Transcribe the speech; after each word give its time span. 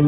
I'm 0.00 0.06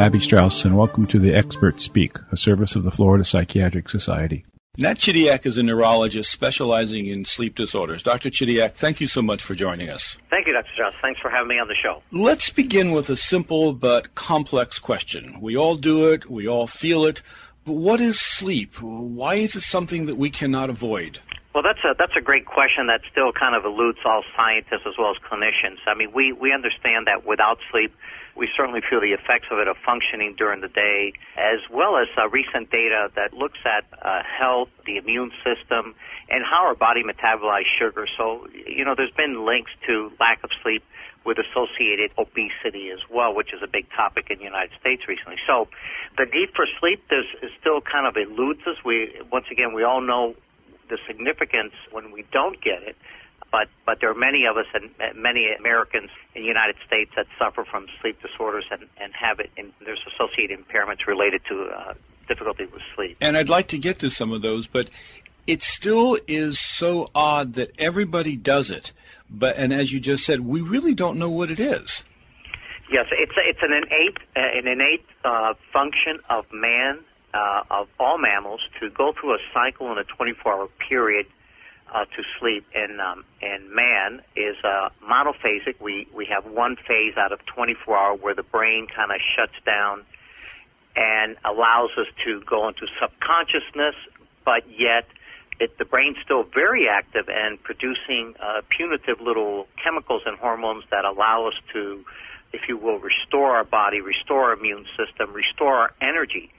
Abby 0.00 0.18
Strauss, 0.18 0.64
and 0.64 0.76
welcome 0.76 1.06
to 1.06 1.20
the 1.20 1.32
Expert 1.32 1.80
Speak, 1.80 2.16
a 2.32 2.36
service 2.36 2.74
of 2.74 2.82
the 2.82 2.90
Florida 2.90 3.24
Psychiatric 3.24 3.88
Society. 3.88 4.44
Nat 4.76 4.94
Chidiac 4.94 5.46
is 5.46 5.56
a 5.56 5.62
neurologist 5.62 6.32
specializing 6.32 7.06
in 7.06 7.24
sleep 7.24 7.54
disorders. 7.54 8.02
Dr. 8.02 8.28
Chidiac, 8.28 8.72
thank 8.72 9.00
you 9.00 9.06
so 9.06 9.22
much 9.22 9.40
for 9.40 9.54
joining 9.54 9.88
us. 9.88 10.18
Thank 10.30 10.48
you, 10.48 10.52
Dr. 10.52 10.66
Strauss. 10.74 10.94
Thanks 11.00 11.20
for 11.20 11.30
having 11.30 11.46
me 11.46 11.60
on 11.60 11.68
the 11.68 11.76
show. 11.80 12.02
Let's 12.10 12.50
begin 12.50 12.90
with 12.90 13.08
a 13.10 13.16
simple 13.16 13.72
but 13.72 14.16
complex 14.16 14.80
question. 14.80 15.40
We 15.40 15.56
all 15.56 15.76
do 15.76 16.08
it, 16.10 16.28
we 16.28 16.48
all 16.48 16.66
feel 16.66 17.04
it, 17.04 17.22
but 17.64 17.74
what 17.74 18.00
is 18.00 18.20
sleep? 18.20 18.80
Why 18.80 19.36
is 19.36 19.54
it 19.54 19.62
something 19.62 20.06
that 20.06 20.16
we 20.16 20.28
cannot 20.28 20.70
avoid? 20.70 21.20
Well, 21.54 21.62
that's 21.62 21.78
a 21.84 21.94
that's 21.96 22.16
a 22.16 22.20
great 22.20 22.46
question 22.46 22.88
that 22.88 23.02
still 23.12 23.30
kind 23.30 23.54
of 23.54 23.64
eludes 23.64 23.98
all 24.04 24.24
scientists 24.36 24.82
as 24.86 24.94
well 24.98 25.12
as 25.14 25.18
clinicians. 25.22 25.78
I 25.86 25.94
mean, 25.94 26.10
we 26.12 26.32
we 26.32 26.52
understand 26.52 27.06
that 27.06 27.24
without 27.24 27.58
sleep, 27.70 27.94
we 28.34 28.48
certainly 28.56 28.80
feel 28.82 29.00
the 29.00 29.12
effects 29.12 29.46
of 29.52 29.58
it 29.60 29.68
of 29.68 29.76
functioning 29.86 30.34
during 30.36 30.62
the 30.62 30.68
day, 30.68 31.12
as 31.38 31.60
well 31.70 31.96
as 31.96 32.08
uh, 32.18 32.28
recent 32.28 32.72
data 32.72 33.08
that 33.14 33.34
looks 33.34 33.60
at 33.64 33.84
uh, 34.02 34.22
health, 34.26 34.68
the 34.84 34.96
immune 34.96 35.30
system, 35.46 35.94
and 36.28 36.42
how 36.42 36.66
our 36.66 36.74
body 36.74 37.04
metabolizes 37.04 37.70
sugar. 37.78 38.08
So, 38.18 38.48
you 38.66 38.84
know, 38.84 38.96
there's 38.96 39.14
been 39.14 39.46
links 39.46 39.70
to 39.86 40.10
lack 40.18 40.42
of 40.42 40.50
sleep 40.60 40.82
with 41.24 41.38
associated 41.38 42.10
obesity 42.18 42.90
as 42.90 42.98
well, 43.08 43.32
which 43.32 43.54
is 43.54 43.62
a 43.62 43.68
big 43.68 43.86
topic 43.94 44.26
in 44.28 44.38
the 44.38 44.44
United 44.44 44.72
States 44.80 45.06
recently. 45.06 45.36
So, 45.46 45.68
the 46.18 46.26
need 46.26 46.50
for 46.56 46.66
sleep 46.80 47.04
is, 47.12 47.26
is 47.42 47.50
still 47.60 47.80
kind 47.80 48.08
of 48.08 48.16
eludes 48.16 48.66
us. 48.66 48.76
We 48.84 49.14
once 49.30 49.46
again 49.52 49.72
we 49.72 49.84
all 49.84 50.00
know 50.00 50.34
the 50.88 50.98
significance 51.06 51.72
when 51.90 52.12
we 52.12 52.24
don't 52.32 52.60
get 52.62 52.82
it 52.82 52.96
but 53.54 53.68
but 53.86 54.00
there 54.00 54.10
are 54.10 54.16
many 54.16 54.46
of 54.46 54.56
us 54.56 54.66
and 54.74 54.90
many 55.16 55.46
Americans 55.56 56.10
in 56.34 56.42
the 56.42 56.48
United 56.48 56.74
States 56.84 57.12
that 57.14 57.26
suffer 57.38 57.64
from 57.64 57.86
sleep 58.00 58.20
disorders 58.20 58.64
and 58.72 58.82
and 59.00 59.12
have 59.14 59.38
it, 59.38 59.48
and 59.56 59.72
there's 59.84 60.00
associated 60.12 60.58
impairments 60.58 61.06
related 61.06 61.40
to 61.48 61.66
uh, 61.66 61.94
difficulty 62.26 62.64
with 62.66 62.82
sleep. 62.96 63.16
And 63.20 63.36
I'd 63.36 63.48
like 63.48 63.68
to 63.68 63.78
get 63.78 64.00
to 64.00 64.10
some 64.10 64.32
of 64.32 64.42
those, 64.42 64.66
but 64.66 64.90
it 65.46 65.62
still 65.62 66.18
is 66.26 66.58
so 66.58 67.06
odd 67.14 67.52
that 67.52 67.70
everybody 67.78 68.36
does 68.36 68.70
it, 68.70 68.92
but 69.30 69.56
and 69.56 69.72
as 69.72 69.92
you 69.92 70.00
just 70.00 70.24
said, 70.24 70.40
we 70.40 70.60
really 70.60 70.92
don't 70.92 71.16
know 71.16 71.30
what 71.30 71.48
it 71.48 71.60
is. 71.60 72.02
Yes, 72.90 73.06
it's 73.12 73.34
it's 73.36 73.62
an 73.62 73.72
innate 73.72 74.18
uh, 74.34 74.58
an 74.58 74.66
innate 74.66 75.06
uh, 75.24 75.54
function 75.72 76.18
of 76.28 76.44
man 76.52 76.98
uh, 77.34 77.62
of 77.70 77.88
all 77.98 78.18
mammals 78.18 78.60
to 78.80 78.90
go 78.90 79.12
through 79.12 79.34
a 79.34 79.38
cycle 79.52 79.90
in 79.92 79.98
a 79.98 80.04
24-hour 80.04 80.68
period 80.88 81.26
uh, 81.92 82.04
to 82.04 82.22
sleep, 82.40 82.64
and 82.74 83.00
um, 83.00 83.24
and 83.42 83.70
man 83.70 84.22
is 84.36 84.56
uh, 84.64 84.88
monophasic. 85.02 85.80
We 85.80 86.06
we 86.14 86.26
have 86.26 86.46
one 86.46 86.76
phase 86.76 87.16
out 87.16 87.32
of 87.32 87.40
24 87.46 87.96
hour 87.96 88.16
where 88.16 88.34
the 88.34 88.42
brain 88.42 88.86
kind 88.86 89.10
of 89.10 89.18
shuts 89.36 89.54
down 89.66 90.04
and 90.96 91.36
allows 91.44 91.90
us 91.98 92.06
to 92.24 92.40
go 92.48 92.68
into 92.68 92.86
subconsciousness, 93.00 93.96
but 94.44 94.62
yet 94.70 95.06
it, 95.60 95.76
the 95.78 95.84
brain's 95.84 96.16
still 96.24 96.44
very 96.44 96.88
active 96.88 97.28
and 97.28 97.62
producing 97.62 98.34
uh, 98.40 98.62
punitive 98.68 99.20
little 99.20 99.66
chemicals 99.82 100.22
and 100.26 100.38
hormones 100.38 100.84
that 100.90 101.04
allow 101.04 101.46
us 101.46 101.54
to, 101.72 102.04
if 102.52 102.62
you 102.68 102.76
will, 102.76 102.98
restore 102.98 103.56
our 103.56 103.64
body, 103.64 104.00
restore 104.00 104.50
our 104.50 104.52
immune 104.54 104.86
system, 104.96 105.32
restore 105.32 105.74
our 105.74 105.90
energy. 106.00 106.50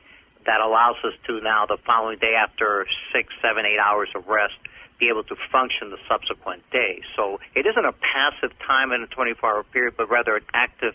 That 0.45 0.61
allows 0.61 0.97
us 1.03 1.13
to 1.27 1.41
now, 1.41 1.65
the 1.65 1.77
following 1.85 2.19
day, 2.19 2.35
after 2.37 2.85
six, 3.11 3.33
seven, 3.41 3.65
eight 3.65 3.79
hours 3.79 4.09
of 4.15 4.27
rest, 4.27 4.53
be 4.99 5.09
able 5.09 5.23
to 5.23 5.35
function 5.51 5.89
the 5.89 5.97
subsequent 6.07 6.63
day. 6.71 7.01
So 7.15 7.39
it 7.55 7.65
isn't 7.65 7.85
a 7.85 7.93
passive 7.93 8.57
time 8.65 8.91
in 8.91 9.01
a 9.01 9.07
24 9.07 9.49
hour 9.49 9.63
period, 9.63 9.95
but 9.97 10.09
rather 10.09 10.37
an 10.37 10.43
active 10.53 10.93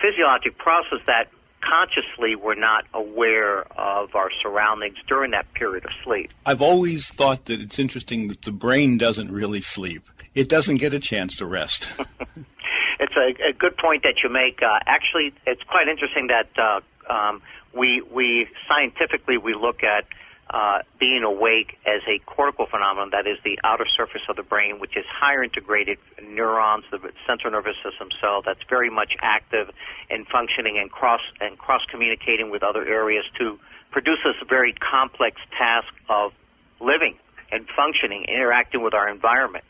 physiologic 0.00 0.58
process 0.58 0.98
that 1.06 1.28
consciously 1.62 2.34
we're 2.34 2.54
not 2.54 2.84
aware 2.94 3.62
of 3.78 4.14
our 4.14 4.30
surroundings 4.42 4.96
during 5.06 5.30
that 5.32 5.52
period 5.54 5.84
of 5.84 5.90
sleep. 6.02 6.32
I've 6.46 6.62
always 6.62 7.08
thought 7.08 7.46
that 7.46 7.60
it's 7.60 7.78
interesting 7.78 8.28
that 8.28 8.42
the 8.42 8.52
brain 8.52 8.98
doesn't 8.98 9.30
really 9.30 9.60
sleep. 9.60 10.08
It 10.34 10.48
doesn't 10.48 10.76
get 10.76 10.94
a 10.94 11.00
chance 11.00 11.36
to 11.36 11.46
rest. 11.46 11.90
it's 13.00 13.14
a, 13.16 13.48
a, 13.48 13.52
good 13.52 13.76
point 13.76 14.04
that 14.04 14.22
you 14.22 14.30
make. 14.30 14.62
Uh, 14.62 14.78
actually, 14.86 15.34
it's 15.46 15.62
quite 15.64 15.88
interesting 15.88 16.28
that 16.28 16.48
uh, 16.56 16.80
um, 17.12 17.42
we 17.74 18.02
we 18.12 18.48
scientifically 18.68 19.38
we 19.38 19.54
look 19.54 19.82
at 19.82 20.04
uh, 20.50 20.82
being 20.98 21.22
awake 21.22 21.78
as 21.86 22.02
a 22.08 22.18
cortical 22.26 22.66
phenomenon, 22.66 23.10
that 23.12 23.24
is 23.24 23.38
the 23.44 23.56
outer 23.62 23.86
surface 23.86 24.22
of 24.28 24.34
the 24.34 24.42
brain, 24.42 24.80
which 24.80 24.96
is 24.96 25.04
higher 25.08 25.44
integrated 25.44 25.96
neurons, 26.26 26.84
the 26.90 26.98
central 27.24 27.52
nervous 27.52 27.76
system 27.84 28.08
cell 28.20 28.42
that's 28.44 28.62
very 28.68 28.90
much 28.90 29.12
active 29.22 29.70
and 30.10 30.26
functioning 30.26 30.76
and 30.76 30.90
cross 30.90 31.20
and 31.40 31.56
cross 31.56 31.82
communicating 31.88 32.50
with 32.50 32.64
other 32.64 32.84
areas 32.84 33.24
to 33.38 33.60
produce 33.92 34.18
this 34.24 34.34
very 34.48 34.72
complex 34.72 35.40
task 35.56 35.88
of 36.08 36.32
living 36.80 37.14
and 37.52 37.66
functioning, 37.76 38.24
interacting 38.24 38.82
with 38.82 38.94
our 38.94 39.08
environment. 39.08 39.64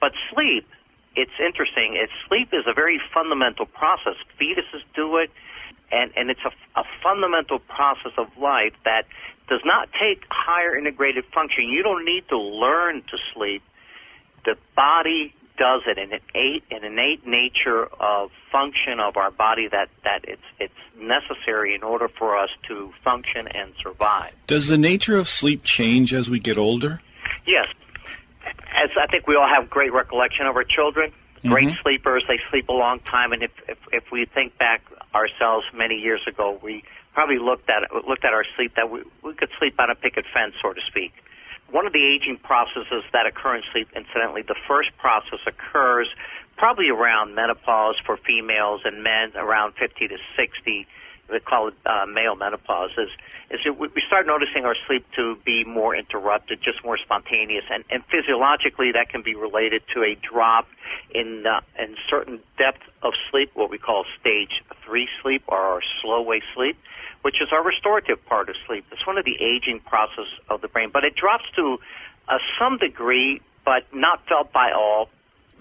But 0.00 0.12
sleep, 0.32 0.66
it's 1.14 1.38
interesting. 1.38 1.94
It's 1.94 2.12
sleep 2.28 2.48
is 2.52 2.64
a 2.66 2.72
very 2.72 3.00
fundamental 3.12 3.66
process. 3.66 4.14
Fetuses 4.40 4.82
do 4.96 5.16
it, 5.18 5.30
and 5.92 6.10
and 6.16 6.30
it's 6.30 6.40
a, 6.44 6.80
a 6.80 6.84
fundamental 7.02 7.58
process 7.58 8.12
of 8.16 8.28
life 8.38 8.74
that 8.84 9.04
does 9.48 9.60
not 9.64 9.88
take 10.00 10.24
higher 10.30 10.76
integrated 10.76 11.24
function. 11.34 11.68
You 11.68 11.82
don't 11.82 12.04
need 12.04 12.28
to 12.28 12.38
learn 12.38 13.02
to 13.02 13.18
sleep. 13.34 13.62
The 14.44 14.56
body 14.74 15.34
does 15.56 15.82
it, 15.86 15.98
an 15.98 16.10
innate, 16.12 16.64
an 16.70 16.84
innate 16.84 17.26
nature 17.26 17.86
of 18.00 18.30
function 18.50 18.98
of 18.98 19.16
our 19.16 19.30
body 19.30 19.68
that, 19.68 19.88
that 20.02 20.24
it's, 20.24 20.42
it's 20.58 20.74
necessary 20.98 21.74
in 21.74 21.82
order 21.82 22.08
for 22.08 22.36
us 22.36 22.50
to 22.66 22.92
function 23.04 23.46
and 23.48 23.72
survive. 23.80 24.32
Does 24.46 24.68
the 24.68 24.78
nature 24.78 25.16
of 25.16 25.28
sleep 25.28 25.62
change 25.62 26.12
as 26.12 26.28
we 26.28 26.40
get 26.40 26.58
older? 26.58 27.00
Yes. 27.46 27.68
As 28.74 28.90
I 29.00 29.06
think 29.06 29.28
we 29.28 29.36
all 29.36 29.48
have 29.48 29.70
great 29.70 29.92
recollection 29.92 30.46
of 30.46 30.56
our 30.56 30.64
children, 30.64 31.12
great 31.46 31.68
mm-hmm. 31.68 31.82
sleepers, 31.82 32.24
they 32.26 32.40
sleep 32.50 32.68
a 32.68 32.72
long 32.72 32.98
time, 33.00 33.32
and 33.32 33.42
if, 33.42 33.52
if, 33.68 33.78
if 33.92 34.04
we 34.10 34.24
think 34.24 34.58
back 34.58 34.82
ourselves 35.14 35.64
many 35.72 35.96
years 35.96 36.20
ago, 36.26 36.58
we 36.62 36.82
probably 37.14 37.38
looked 37.38 37.70
at 37.70 37.82
looked 38.06 38.24
at 38.24 38.32
our 38.32 38.44
sleep 38.56 38.72
that 38.76 38.90
we, 38.90 39.02
we 39.22 39.34
could 39.34 39.50
sleep 39.58 39.74
on 39.78 39.90
a 39.90 39.94
picket 39.94 40.24
fence, 40.34 40.54
so 40.60 40.72
to 40.72 40.80
speak. 40.86 41.12
One 41.70 41.86
of 41.86 41.92
the 41.92 42.04
aging 42.04 42.38
processes 42.42 43.04
that 43.12 43.26
occur 43.26 43.56
in 43.56 43.62
sleep, 43.72 43.88
incidentally, 43.96 44.42
the 44.42 44.56
first 44.68 44.90
process 44.98 45.40
occurs 45.46 46.08
probably 46.56 46.88
around 46.90 47.34
menopause 47.34 47.96
for 48.04 48.16
females 48.16 48.82
and 48.84 49.02
men 49.02 49.32
around 49.34 49.74
50 49.74 50.08
to 50.08 50.16
60. 50.36 50.86
They 51.30 51.40
call 51.40 51.68
it 51.68 51.74
uh, 51.86 52.06
male 52.06 52.36
menopause. 52.36 52.90
Is, 52.98 53.08
is 53.54 53.60
we 53.78 54.02
start 54.06 54.26
noticing 54.26 54.64
our 54.64 54.76
sleep 54.86 55.06
to 55.16 55.36
be 55.44 55.64
more 55.64 55.94
interrupted, 55.94 56.60
just 56.62 56.84
more 56.84 56.98
spontaneous, 56.98 57.64
and, 57.70 57.84
and 57.90 58.02
physiologically 58.06 58.92
that 58.92 59.08
can 59.08 59.22
be 59.22 59.34
related 59.34 59.82
to 59.94 60.02
a 60.02 60.16
drop 60.16 60.66
in 61.14 61.44
uh, 61.46 61.60
in 61.78 61.96
certain 62.08 62.40
depth 62.58 62.82
of 63.02 63.12
sleep, 63.30 63.50
what 63.54 63.70
we 63.70 63.78
call 63.78 64.04
stage 64.20 64.62
three 64.84 65.08
sleep 65.22 65.42
or 65.48 65.58
our 65.58 65.80
slow 66.02 66.22
wave 66.22 66.42
sleep 66.54 66.76
which 67.24 67.40
is 67.40 67.48
our 67.52 67.64
restorative 67.64 68.22
part 68.26 68.50
of 68.50 68.54
sleep. 68.66 68.84
It's 68.92 69.06
one 69.06 69.16
of 69.16 69.24
the 69.24 69.40
aging 69.40 69.80
process 69.80 70.28
of 70.50 70.60
the 70.60 70.68
brain, 70.68 70.90
but 70.92 71.04
it 71.04 71.16
drops 71.16 71.44
to 71.56 71.78
uh, 72.28 72.36
some 72.60 72.76
degree, 72.76 73.40
but 73.64 73.84
not 73.94 74.20
felt 74.28 74.52
by 74.52 74.72
all, 74.72 75.08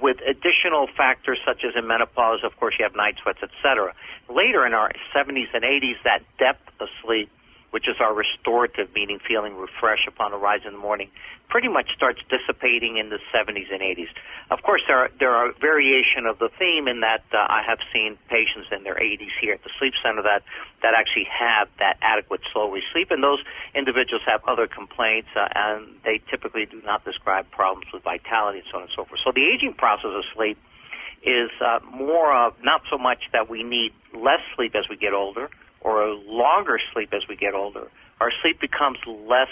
with 0.02 0.18
additional 0.28 0.88
factors 0.98 1.40
such 1.46 1.64
as 1.64 1.72
in 1.78 1.88
menopause, 1.88 2.42
of 2.44 2.52
course, 2.60 2.76
you 2.78 2.84
have 2.84 2.98
night 2.98 3.16
sweats, 3.24 3.40
etc. 3.42 3.94
Later 4.28 4.66
in 4.66 4.74
our 4.74 4.92
70s 5.16 5.48
and 5.54 5.64
80s, 5.64 5.96
that 6.04 6.24
depth 6.38 6.68
of 6.82 6.90
sleep 7.02 7.30
which 7.74 7.88
is 7.90 7.96
our 8.00 8.14
restorative, 8.14 8.94
meaning 8.94 9.18
feeling 9.18 9.58
refreshed 9.58 10.08
upon 10.08 10.32
a 10.32 10.38
rise 10.38 10.62
in 10.64 10.74
the 10.74 10.78
morning, 10.78 11.10
pretty 11.50 11.68
much 11.68 11.90
starts 11.96 12.22
dissipating 12.30 12.98
in 12.98 13.10
the 13.10 13.18
70s 13.34 13.74
and 13.74 13.82
80s. 13.82 14.14
Of 14.52 14.62
course, 14.62 14.84
there 14.86 15.00
are, 15.00 15.10
there 15.20 15.34
are 15.34 15.52
variation 15.60 16.28
of 16.30 16.38
the 16.38 16.50
theme 16.60 16.88
in 16.88 17.00
that 17.00 17.26
uh, 17.34 17.38
I 17.50 17.64
have 17.66 17.80
seen 17.92 18.16
patients 18.30 18.70
in 18.72 18.84
their 18.84 18.94
80s 18.94 19.34
here 19.42 19.56
at 19.56 19.64
the 19.64 19.72
sleep 19.80 19.94
center 20.06 20.22
that, 20.22 20.44
that 20.84 20.94
actually 20.94 21.26
have 21.26 21.68
that 21.80 21.98
adequate 22.04 22.42
slow 22.54 22.70
sleep, 22.94 23.10
and 23.10 23.24
those 23.24 23.40
individuals 23.74 24.22
have 24.28 24.42
other 24.48 24.68
complaints, 24.68 25.30
uh, 25.36 25.50
and 25.56 25.98
they 26.06 26.22
typically 26.30 26.68
do 26.68 26.80
not 26.86 27.04
describe 27.04 27.50
problems 27.50 27.88
with 27.92 28.04
vitality 28.04 28.60
and 28.60 28.68
so 28.70 28.78
on 28.78 28.84
and 28.84 28.92
so 28.96 29.04
forth. 29.06 29.20
So 29.26 29.32
the 29.34 29.50
aging 29.50 29.74
process 29.74 30.14
of 30.14 30.24
sleep 30.36 30.60
is 31.26 31.50
uh, 31.58 31.80
more 31.90 32.36
of 32.36 32.54
not 32.64 32.82
so 32.92 33.00
much 33.00 33.30
that 33.32 33.50
we 33.50 33.64
need 33.64 33.94
less 34.14 34.42
sleep 34.56 34.76
as 34.76 34.86
we 34.90 34.96
get 34.96 35.14
older, 35.14 35.50
or 35.84 36.04
a 36.04 36.16
longer 36.16 36.80
sleep 36.94 37.14
as 37.14 37.22
we 37.28 37.36
get 37.36 37.54
older, 37.54 37.90
our 38.20 38.32
sleep 38.42 38.60
becomes 38.60 38.98
less, 39.08 39.50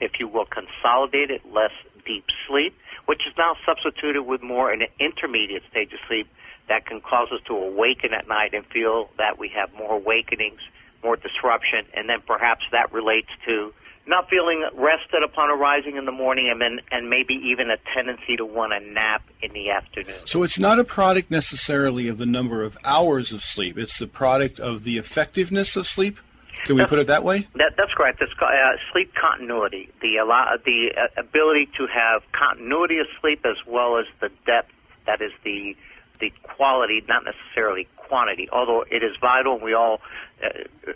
if 0.00 0.12
you 0.18 0.28
will, 0.28 0.46
consolidated, 0.46 1.40
less 1.52 1.72
deep 2.06 2.24
sleep, 2.48 2.74
which 3.06 3.26
is 3.26 3.34
now 3.36 3.56
substituted 3.64 4.22
with 4.22 4.42
more 4.42 4.72
an 4.72 4.82
intermediate 4.98 5.62
stage 5.70 5.92
of 5.92 5.98
sleep 6.08 6.28
that 6.68 6.86
can 6.86 7.00
cause 7.00 7.28
us 7.32 7.40
to 7.46 7.54
awaken 7.54 8.12
at 8.12 8.26
night 8.26 8.54
and 8.54 8.64
feel 8.66 9.08
that 9.18 9.38
we 9.38 9.48
have 9.48 9.72
more 9.74 9.94
awakenings, 9.94 10.60
more 11.04 11.16
disruption, 11.16 11.84
and 11.94 12.08
then 12.08 12.20
perhaps 12.26 12.64
that 12.72 12.92
relates 12.92 13.28
to 13.46 13.72
not 14.06 14.28
feeling 14.28 14.64
rested 14.74 15.22
upon 15.24 15.50
arising 15.50 15.96
in 15.96 16.04
the 16.04 16.12
morning, 16.12 16.48
and 16.50 16.60
then 16.60 16.80
and 16.90 17.10
maybe 17.10 17.34
even 17.34 17.70
a 17.70 17.76
tendency 17.94 18.36
to 18.36 18.44
want 18.44 18.72
to 18.72 18.80
nap 18.92 19.22
in 19.42 19.52
the 19.52 19.70
afternoon. 19.70 20.14
So 20.24 20.42
it's 20.42 20.58
not 20.58 20.78
a 20.78 20.84
product 20.84 21.30
necessarily 21.30 22.08
of 22.08 22.18
the 22.18 22.26
number 22.26 22.62
of 22.62 22.78
hours 22.84 23.32
of 23.32 23.42
sleep; 23.42 23.76
it's 23.76 23.98
the 23.98 24.06
product 24.06 24.60
of 24.60 24.84
the 24.84 24.98
effectiveness 24.98 25.76
of 25.76 25.86
sleep. 25.86 26.18
Can 26.64 26.74
we 26.74 26.80
That's- 26.80 26.90
put 26.90 26.98
it 26.98 27.06
that 27.06 27.22
way? 27.22 27.46
That, 27.54 27.74
that's 27.76 27.92
correct. 27.94 28.20
It's 28.20 28.32
uh, 28.40 28.46
sleep 28.92 29.12
continuity, 29.14 29.88
the 30.00 30.16
allow, 30.16 30.56
the 30.64 30.90
uh, 30.96 31.20
ability 31.20 31.68
to 31.76 31.86
have 31.86 32.22
continuity 32.32 32.98
of 32.98 33.06
sleep 33.20 33.44
as 33.44 33.56
well 33.66 33.98
as 33.98 34.06
the 34.20 34.30
depth. 34.46 34.72
That 35.06 35.20
is 35.20 35.32
the 35.44 35.76
the 36.18 36.32
quality, 36.42 37.04
not 37.06 37.24
necessarily 37.24 37.86
quantity. 37.96 38.48
Although 38.50 38.84
it 38.90 39.02
is 39.02 39.12
vital, 39.20 39.54
and 39.54 39.62
we 39.62 39.74
all 39.74 39.94
uh, 39.94 39.98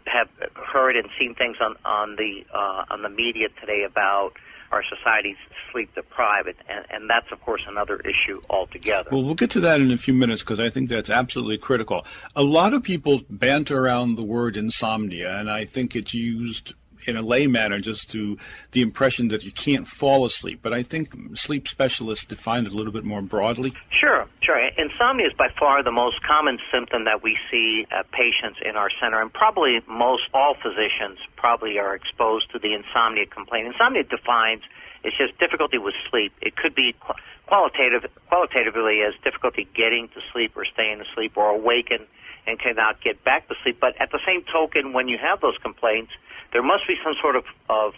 have 0.07 0.29
heard 0.55 0.97
and 0.97 1.09
seen 1.19 1.35
things 1.35 1.57
on 1.61 1.77
on 1.85 2.17
the 2.17 2.45
uh, 2.53 2.85
on 2.91 3.03
the 3.03 3.09
media 3.09 3.49
today 3.61 3.85
about 3.85 4.33
our 4.73 4.85
society's 4.85 5.37
sleep 5.73 5.93
deprived, 5.95 6.55
and, 6.69 6.85
and 6.91 7.11
that's 7.11 7.31
of 7.33 7.41
course 7.41 7.63
another 7.67 7.97
issue 8.01 8.41
altogether. 8.49 9.09
Well, 9.11 9.25
we'll 9.25 9.35
get 9.35 9.51
to 9.53 9.61
that 9.61 9.81
in 9.81 9.91
a 9.91 9.97
few 9.97 10.15
minutes 10.15 10.43
because 10.43 10.61
I 10.61 10.71
think 10.71 10.89
that's 10.89 11.11
absolutely 11.11 11.59
critical. 11.59 12.07
A 12.37 12.43
lot 12.43 12.73
of 12.73 12.83
people 12.83 13.23
banter 13.29 13.85
around 13.85 14.17
the 14.17 14.23
word 14.23 14.57
insomnia, 14.57 15.39
and 15.39 15.51
I 15.51 15.65
think 15.65 15.97
it's 15.97 16.15
used 16.15 16.75
in 17.07 17.17
a 17.17 17.23
lay 17.23 17.47
manner 17.47 17.79
just 17.81 18.11
to 18.11 18.37
the 18.73 18.83
impression 18.83 19.29
that 19.29 19.45
you 19.45 19.53
can't 19.53 19.87
fall 19.87 20.25
asleep. 20.25 20.61
But 20.63 20.73
I 20.73 20.83
think 20.83 21.13
sleep 21.35 21.69
specialists 21.69 22.25
define 22.25 22.67
it 22.67 22.73
a 22.73 22.77
little 22.77 22.93
bit 22.93 23.05
more 23.05 23.23
broadly. 23.23 23.75
Sure, 23.91 24.27
sure. 24.43 24.59
Insomnia 24.79 25.27
is 25.27 25.33
by 25.33 25.49
far 25.59 25.83
the 25.83 25.93
most 25.93 26.23
common 26.23 26.59
symptom 26.73 27.05
that 27.05 27.23
we 27.23 27.37
see 27.51 27.87
uh, 27.91 28.03
patients 28.13 28.61
in 28.65 28.77
our 28.77 28.91
center, 29.01 29.21
and 29.21 29.33
probably 29.33 29.81
most 29.89 30.23
all 30.33 30.55
physicians 30.55 31.19
probably 31.37 31.79
are 31.79 31.95
exposed 31.95 32.51
to 32.53 32.59
the 32.59 32.75
insomnia 32.75 33.27
complaint. 33.27 33.67
Insomnia 33.67 34.05
defines 34.05 34.63
it's 35.03 35.17
just 35.17 35.39
difficulty 35.39 35.79
with 35.79 35.95
sleep. 36.11 36.33
It 36.41 36.57
could 36.57 36.75
be 36.75 36.95
qu- 37.01 37.15
qualitative, 37.47 38.11
qualitatively 38.29 39.01
as 39.03 39.15
difficulty 39.25 39.69
getting 39.75 40.09
to 40.09 40.21
sleep 40.33 40.57
or 40.57 40.65
staying 40.65 41.01
asleep 41.01 41.37
or 41.37 41.49
awaken 41.49 42.07
and 42.47 42.59
cannot 42.59 43.01
get 43.03 43.23
back 43.25 43.49
to 43.49 43.55
sleep. 43.63 43.79
But 43.81 44.01
at 44.01 44.11
the 44.13 44.21
same 44.27 44.45
token, 44.53 44.93
when 44.93 45.09
you 45.09 45.19
have 45.19 45.41
those 45.41 45.57
complaints, 45.59 46.13
there 46.53 46.63
must 46.63 46.87
be 46.87 46.97
some 47.05 47.15
sort 47.21 47.37
of, 47.37 47.45
of 47.69 47.95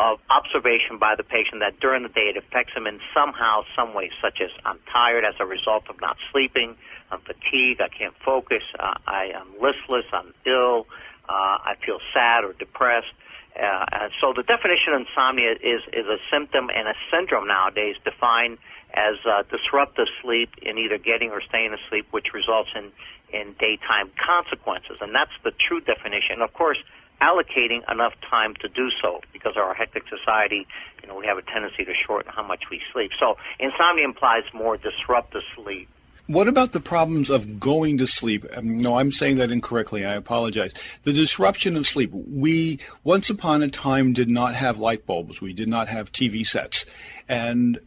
of 0.00 0.18
observation 0.30 0.96
by 0.98 1.14
the 1.14 1.22
patient 1.22 1.60
that 1.60 1.78
during 1.78 2.02
the 2.02 2.08
day 2.08 2.32
it 2.32 2.36
affects 2.36 2.72
them 2.72 2.86
in 2.86 2.98
somehow, 3.12 3.60
some 3.76 3.92
way, 3.92 4.10
such 4.22 4.40
as 4.40 4.48
I'm 4.64 4.78
tired 4.90 5.24
as 5.26 5.34
a 5.38 5.44
result 5.44 5.84
of 5.90 6.00
not 6.00 6.16
sleeping, 6.32 6.74
I'm 7.12 7.20
fatigued, 7.20 7.82
I 7.82 7.88
can't 7.88 8.14
focus, 8.24 8.62
uh, 8.78 8.94
I 9.06 9.32
am 9.36 9.52
listless, 9.60 10.06
I'm 10.10 10.32
ill, 10.46 10.86
uh, 11.28 11.60
I 11.68 11.74
feel 11.84 11.98
sad 12.14 12.44
or 12.44 12.54
depressed. 12.54 13.12
Uh, 13.60 14.08
so 14.22 14.32
the 14.34 14.42
definition 14.42 14.94
of 14.94 15.04
insomnia 15.04 15.52
is, 15.60 15.82
is 15.92 16.06
a 16.06 16.16
symptom 16.32 16.70
and 16.74 16.88
a 16.88 16.94
syndrome 17.12 17.46
nowadays 17.46 17.96
defined 18.02 18.56
as 18.94 19.16
uh, 19.28 19.42
disruptive 19.50 20.06
sleep 20.22 20.48
in 20.62 20.78
either 20.78 20.96
getting 20.96 21.30
or 21.30 21.42
staying 21.42 21.76
asleep, 21.76 22.06
which 22.10 22.32
results 22.32 22.70
in, 22.74 22.90
in 23.36 23.54
daytime 23.60 24.10
consequences. 24.16 24.96
And 25.02 25.14
that's 25.14 25.34
the 25.44 25.52
true 25.52 25.80
definition. 25.80 26.40
Of 26.40 26.54
course, 26.54 26.78
allocating 27.20 27.80
enough 27.90 28.14
time 28.28 28.54
to 28.60 28.68
do 28.68 28.90
so 29.02 29.20
because 29.32 29.56
our 29.56 29.74
hectic 29.74 30.04
society, 30.08 30.66
you 31.02 31.08
know, 31.08 31.16
we 31.16 31.26
have 31.26 31.38
a 31.38 31.42
tendency 31.42 31.84
to 31.84 31.92
shorten 32.06 32.32
how 32.32 32.42
much 32.42 32.64
we 32.70 32.80
sleep. 32.92 33.10
So 33.18 33.36
insomnia 33.58 34.04
implies 34.04 34.44
more 34.52 34.76
disruptive 34.76 35.42
sleep. 35.54 35.88
What 36.26 36.46
about 36.46 36.70
the 36.70 36.80
problems 36.80 37.28
of 37.28 37.58
going 37.58 37.98
to 37.98 38.06
sleep? 38.06 38.46
Um, 38.54 38.78
no, 38.78 38.98
I'm 38.98 39.10
saying 39.10 39.38
that 39.38 39.50
incorrectly. 39.50 40.06
I 40.06 40.14
apologize. 40.14 40.72
The 41.02 41.12
disruption 41.12 41.76
of 41.76 41.88
sleep. 41.88 42.12
We, 42.12 42.78
once 43.02 43.30
upon 43.30 43.62
a 43.62 43.68
time, 43.68 44.12
did 44.12 44.28
not 44.28 44.54
have 44.54 44.78
light 44.78 45.06
bulbs. 45.06 45.40
We 45.40 45.52
did 45.52 45.68
not 45.68 45.88
have 45.88 46.12
TV 46.12 46.46
sets. 46.46 46.86
And 47.28 47.80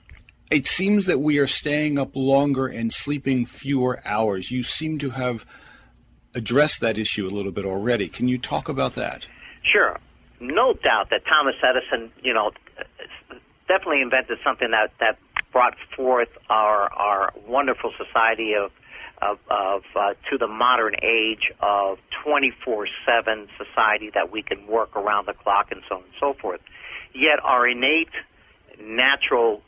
it 0.52 0.68
seems 0.68 1.06
that 1.06 1.22
we 1.22 1.38
are 1.38 1.48
staying 1.48 1.98
up 1.98 2.18
longer 2.18 2.68
and 2.68 2.92
sleeping 2.92 3.46
fewer 3.46 4.02
hours. 4.04 4.52
You 4.52 4.62
seem 4.62 5.00
to 5.00 5.12
have 5.12 5.46
addressed 6.36 6.82
that 6.82 6.98
issue 6.98 7.28
a 7.28 7.32
little 7.32 7.52
bit 7.52 7.66
already. 7.66 8.10
Can 8.10 8.28
you 8.28 8.38
talk 8.38 8.70
about 8.70 8.96
that? 8.96 9.28
Sure. 9.64 9.98
No 10.40 10.74
doubt 10.74 11.10
that 11.10 11.22
Thomas 11.26 11.56
Edison, 11.64 12.12
you 12.22 12.34
know, 12.34 12.52
definitely 13.68 14.02
invented 14.02 14.40
something 14.44 14.72
that, 14.72 14.92
that 15.00 15.18
brought 15.52 15.76
forth 15.96 16.30
our, 16.50 16.92
our 16.94 17.34
wonderful 17.48 17.92
society 17.98 18.54
of, 18.54 18.72
of, 19.22 19.38
of 19.50 19.84
uh, 19.96 20.14
to 20.30 20.38
the 20.38 20.48
modern 20.48 20.96
age 21.02 21.52
of 21.62 21.98
24-7 22.26 23.48
society 23.58 24.12
that 24.14 24.32
we 24.32 24.42
can 24.42 24.68
work 24.68 24.96
around 24.96 25.28
the 25.28 25.34
clock 25.34 25.72
and 25.72 25.82
so 25.88 25.96
on 25.96 26.04
and 26.04 26.14
so 26.20 26.34
forth. 26.34 26.60
Yet 27.14 27.40
our 27.44 27.68
innate 27.68 28.10
natural 28.82 29.62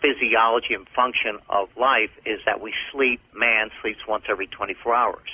physiology 0.00 0.74
and 0.74 0.86
function 0.88 1.38
of 1.48 1.68
life 1.76 2.10
is 2.26 2.40
that 2.46 2.60
we 2.60 2.72
sleep, 2.92 3.20
man 3.34 3.70
sleeps 3.80 4.00
once 4.08 4.24
every 4.28 4.46
24 4.46 4.94
hours. 4.94 5.28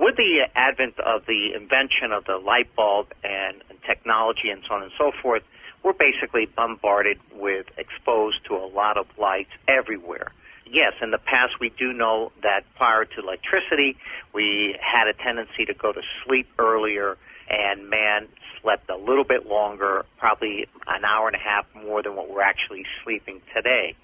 With 0.00 0.16
the 0.16 0.48
advent 0.56 0.98
of 0.98 1.26
the 1.26 1.52
invention 1.54 2.10
of 2.10 2.24
the 2.24 2.38
light 2.38 2.74
bulb 2.74 3.08
and, 3.22 3.62
and 3.68 3.78
technology 3.86 4.48
and 4.48 4.62
so 4.66 4.74
on 4.74 4.82
and 4.82 4.92
so 4.96 5.12
forth, 5.20 5.42
we're 5.84 5.92
basically 5.92 6.46
bombarded 6.46 7.18
with 7.34 7.66
exposed 7.76 8.38
to 8.48 8.54
a 8.56 8.64
lot 8.64 8.96
of 8.96 9.06
light 9.18 9.48
everywhere. 9.68 10.32
Yes, 10.64 10.94
in 11.02 11.10
the 11.10 11.18
past 11.18 11.60
we 11.60 11.68
do 11.78 11.92
know 11.92 12.32
that 12.42 12.62
prior 12.76 13.04
to 13.04 13.20
electricity, 13.20 13.98
we 14.32 14.74
had 14.80 15.06
a 15.06 15.12
tendency 15.12 15.66
to 15.66 15.74
go 15.74 15.92
to 15.92 16.00
sleep 16.24 16.48
earlier 16.58 17.18
and 17.50 17.90
man 17.90 18.26
slept 18.62 18.88
a 18.88 18.96
little 18.96 19.24
bit 19.24 19.46
longer, 19.46 20.06
probably 20.16 20.66
an 20.86 21.04
hour 21.04 21.26
and 21.26 21.36
a 21.36 21.38
half 21.38 21.66
more 21.74 22.02
than 22.02 22.16
what 22.16 22.30
we're 22.30 22.40
actually 22.40 22.86
sleeping 23.04 23.42
today. 23.54 23.94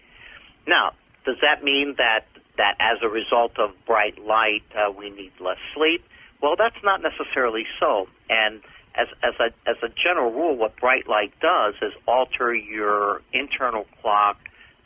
Now, 0.66 0.92
does 1.24 1.36
that 1.40 1.64
mean 1.64 1.94
that 1.96 2.26
that 2.56 2.76
as 2.80 2.98
a 3.02 3.08
result 3.08 3.58
of 3.58 3.70
bright 3.86 4.18
light 4.24 4.62
uh, 4.74 4.90
we 4.90 5.10
need 5.10 5.32
less 5.40 5.58
sleep? 5.74 6.04
Well, 6.42 6.54
that's 6.56 6.82
not 6.84 7.00
necessarily 7.02 7.64
so. 7.80 8.08
And 8.28 8.60
as 8.94 9.08
as 9.22 9.34
a 9.40 9.68
as 9.68 9.76
a 9.82 9.88
general 9.88 10.32
rule, 10.32 10.56
what 10.56 10.76
bright 10.76 11.08
light 11.08 11.32
does 11.40 11.74
is 11.82 11.92
alter 12.06 12.54
your 12.54 13.22
internal 13.32 13.86
clock 14.00 14.38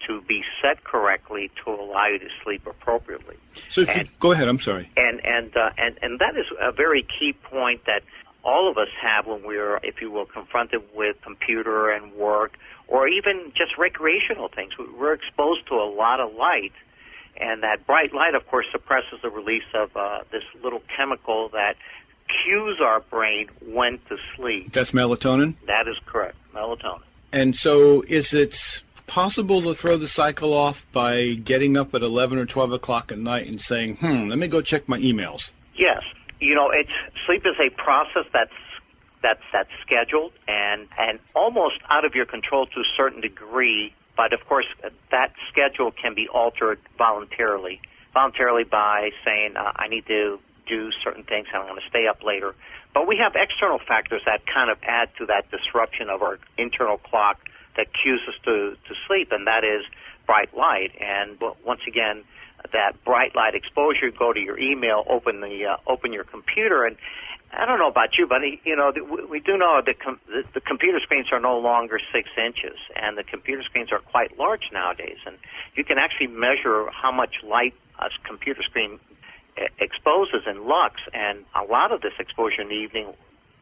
to 0.07 0.21
be 0.23 0.43
set 0.63 0.83
correctly 0.85 1.51
to 1.65 1.71
allow 1.71 2.07
you 2.07 2.19
to 2.19 2.29
sleep 2.43 2.67
appropriately. 2.67 3.37
So, 3.69 3.83
if 3.83 3.97
you, 3.97 4.05
go 4.19 4.33
ahead. 4.33 4.49
I'm 4.49 4.59
sorry. 4.59 4.91
And 4.97 5.25
and 5.25 5.57
uh, 5.57 5.71
and 5.79 5.99
and 6.03 6.19
that 6.19 6.37
is 6.37 6.47
a 6.61 6.73
very 6.73 7.07
key 7.19 7.33
point 7.33 7.85
that 7.87 8.03
all 8.43 8.71
of 8.71 8.79
us 8.79 8.89
have 9.01 9.27
when 9.27 9.43
we're, 9.43 9.79
if 9.83 10.01
you 10.01 10.11
will, 10.11 10.25
confronted 10.25 10.81
with 10.95 11.17
computer 11.23 11.91
and 11.91 12.13
work, 12.15 12.57
or 12.89 13.07
even 13.07 13.53
just 13.57 13.77
recreational 13.79 14.49
things. 14.49 14.73
We're 14.99 15.13
exposed 15.13 15.67
to 15.69 15.75
a 15.75 15.85
lot 15.85 16.21
of 16.21 16.35
light, 16.35 16.73
and 17.41 17.63
that 17.63 17.87
bright 17.87 18.13
light, 18.15 18.35
of 18.35 18.47
course, 18.47 18.67
suppresses 18.71 19.21
the 19.23 19.31
release 19.31 19.65
of 19.75 19.97
uh, 19.97 20.21
this 20.31 20.43
little 20.63 20.83
chemical 20.97 21.49
that 21.51 21.75
cues 22.45 22.79
our 22.81 23.01
brain 23.01 23.49
when 23.67 23.99
to 24.09 24.17
sleep. 24.37 24.73
That's 24.73 24.93
melatonin. 24.93 25.55
That 25.67 25.89
is 25.89 25.97
correct, 26.07 26.37
melatonin. 26.55 27.03
And 27.33 27.57
so, 27.57 28.03
is 28.09 28.35
it 28.35 28.83
possible 29.07 29.63
to 29.63 29.75
throw 29.75 29.97
the 29.97 30.09
cycle 30.09 30.53
off 30.53 30.87
by 30.93 31.33
getting 31.33 31.77
up 31.77 31.95
at 31.95 32.03
11 32.03 32.39
or 32.39 32.47
12 32.47 32.73
o'clock 32.73 33.11
at 33.11 33.19
night 33.19 33.47
and 33.47 33.61
saying, 33.61 33.97
hmm, 33.97 34.29
let 34.29 34.39
me 34.39 34.47
go 34.47 34.61
check 34.61 34.89
my 34.89 34.99
emails? 34.99 35.51
Yes, 35.77 36.03
you 36.41 36.55
know, 36.55 36.71
it's 36.71 36.91
sleep 37.27 37.43
is 37.45 37.57
a 37.61 37.71
process 37.71 38.25
that's 38.33 38.53
that's 39.23 39.43
that's 39.53 39.71
scheduled 39.85 40.33
and 40.49 40.89
and 40.99 41.19
almost 41.35 41.77
out 41.91 42.05
of 42.05 42.15
your 42.15 42.27
control 42.27 42.67
to 42.67 42.81
a 42.81 42.85
certain 42.97 43.21
degree. 43.21 43.93
But 44.21 44.35
of 44.35 44.47
course, 44.47 44.67
that 45.11 45.33
schedule 45.51 45.93
can 45.93 46.15
be 46.15 46.29
altered 46.29 46.79
voluntarily, 46.99 47.81
voluntarily 48.13 48.65
by 48.65 49.13
saying 49.25 49.57
uh, 49.57 49.73
I 49.75 49.89
need 49.89 50.05
to 50.09 50.39
do 50.69 50.91
certain 51.03 51.25
things 51.25 51.47
and 51.51 51.63
I'm 51.63 51.67
going 51.67 51.81
to 51.81 51.89
stay 51.89 52.07
up 52.07 52.23
later. 52.23 52.55
But 52.93 53.09
we 53.09 53.17
have 53.17 53.33
external 53.35 53.79
factors 53.79 54.21
that 54.27 54.43
kind 54.45 54.71
of 54.71 54.77
add 54.83 55.09
to 55.21 55.27
that 55.33 55.51
disruption 55.51 56.11
of 56.11 56.21
our 56.21 56.39
internal 56.59 56.99
clock 56.99 57.41
that 57.79 57.87
cues 57.95 58.21
us 58.29 58.35
to, 58.45 58.77
to 58.89 58.95
sleep, 59.09 59.33
and 59.33 59.47
that 59.47 59.65
is 59.65 59.87
bright 60.27 60.55
light. 60.55 60.93
And 61.01 61.41
once 61.65 61.81
again, 61.89 62.23
that 62.75 63.03
bright 63.07 63.35
light 63.35 63.55
exposure, 63.55 64.11
go 64.11 64.35
to 64.35 64.41
your 64.41 64.59
email, 64.59 65.03
open 65.09 65.41
the 65.41 65.65
uh, 65.65 65.77
open 65.87 66.13
your 66.13 66.25
computer, 66.25 66.85
and 66.85 66.99
I 67.53 67.67
don't 67.67 67.79
know 67.79 67.89
about 67.89 68.17
you, 68.17 68.27
but 68.27 68.43
you 68.65 68.77
know 68.77 68.93
we 69.29 69.41
do 69.41 69.57
know 69.57 69.83
that 69.85 69.97
the, 70.55 70.61
computer 70.61 71.01
screens 71.01 71.29
are 71.33 71.41
no 71.41 71.59
longer 71.59 71.99
six 72.13 72.29
inches, 72.37 72.79
and 72.95 73.19
the 73.19 73.25
computer 73.25 73.63
screens 73.63 73.91
are 73.93 73.99
quite 73.99 74.39
large 74.39 74.71
nowadays, 74.73 75.19
and 75.27 75.37
you 75.75 75.85
can 75.85 75.99
actually 75.99 76.29
measure 76.29 76.87
how 76.93 77.11
much 77.11 77.43
light 77.43 77.75
a 77.99 78.09
computer 78.25 78.63
screen 78.63 79.01
exposes 79.79 80.43
in 80.47 80.67
lux, 80.67 81.01
and 81.13 81.45
a 81.55 81.65
lot 81.65 81.93
of 81.93 82.01
this 82.03 82.13
exposure 82.19 82.63
in 82.63 82.69
the 82.69 82.75
evening, 82.75 83.13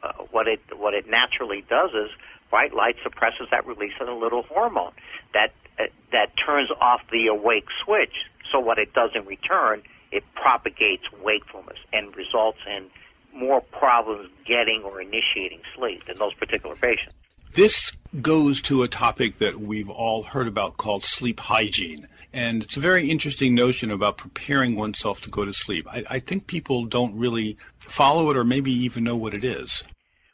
uh, 0.02 0.12
what 0.30 0.46
it 0.46 0.60
what 0.76 0.94
it 0.94 1.08
naturally 1.08 1.64
does 1.68 1.90
is 1.90 2.10
bright 2.50 2.74
light 2.74 2.96
suppresses 3.02 3.48
that 3.50 3.66
release 3.66 3.94
of 4.00 4.08
a 4.08 4.12
little 4.12 4.42
hormone 4.42 4.92
that 5.34 5.52
uh, 5.78 5.84
that 6.12 6.32
turns 6.36 6.70
off 6.80 7.00
the 7.10 7.26
awake 7.26 7.66
switch. 7.84 8.26
So 8.52 8.60
what 8.60 8.78
it 8.78 8.92
does 8.92 9.10
in 9.14 9.24
return, 9.26 9.82
it 10.12 10.24
propagates 10.34 11.04
wakefulness 11.22 11.78
and 11.92 12.14
results 12.16 12.58
in 12.66 12.90
more 13.38 13.60
problems 13.60 14.30
getting 14.46 14.82
or 14.84 15.00
initiating 15.00 15.60
sleep 15.76 16.02
in 16.08 16.18
those 16.18 16.34
particular 16.34 16.74
patients. 16.76 17.14
This 17.54 17.92
goes 18.20 18.60
to 18.62 18.82
a 18.82 18.88
topic 18.88 19.38
that 19.38 19.60
we've 19.60 19.88
all 19.88 20.22
heard 20.22 20.46
about 20.46 20.76
called 20.76 21.04
sleep 21.04 21.40
hygiene. 21.40 22.06
And 22.32 22.62
it's 22.62 22.76
a 22.76 22.80
very 22.80 23.10
interesting 23.10 23.54
notion 23.54 23.90
about 23.90 24.18
preparing 24.18 24.76
oneself 24.76 25.20
to 25.22 25.30
go 25.30 25.44
to 25.44 25.52
sleep. 25.52 25.86
I, 25.90 26.04
I 26.10 26.18
think 26.18 26.46
people 26.46 26.84
don't 26.84 27.16
really 27.16 27.56
follow 27.78 28.30
it 28.30 28.36
or 28.36 28.44
maybe 28.44 28.70
even 28.70 29.04
know 29.04 29.16
what 29.16 29.32
it 29.32 29.44
is. 29.44 29.82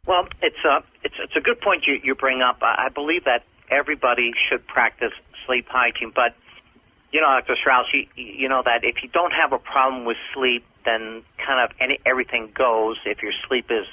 Well, 0.07 0.27
it's 0.43 0.57
a, 0.65 0.83
it's, 1.05 1.15
it's 1.23 1.37
a 1.37 1.41
good 1.41 1.61
point 1.61 1.85
you, 1.87 1.99
you 2.03 2.15
bring 2.15 2.43
up. 2.43 2.59
I 2.63 2.89
believe 2.93 3.25
that 3.25 3.45
everybody 3.71 4.33
should 4.49 4.67
practice 4.67 5.13
sleep 5.47 5.67
hygiene, 5.69 6.13
but 6.15 6.35
you 7.15 7.21
know, 7.21 7.29
Dr. 7.29 7.55
Strauss, 7.55 7.87
you, 7.95 8.07
you 8.17 8.49
know 8.49 8.63
that 8.65 8.83
if 8.83 8.97
you 9.05 9.09
don't 9.09 9.31
have 9.31 9.53
a 9.53 9.59
problem 9.59 10.05
with 10.05 10.17
sleep, 10.35 10.67
then 10.85 11.23
kind 11.39 11.63
of 11.63 11.71
any, 11.81 12.01
everything 12.05 12.51
goes. 12.53 12.97
If 13.07 13.23
your 13.23 13.31
sleep 13.47 13.71
is 13.71 13.87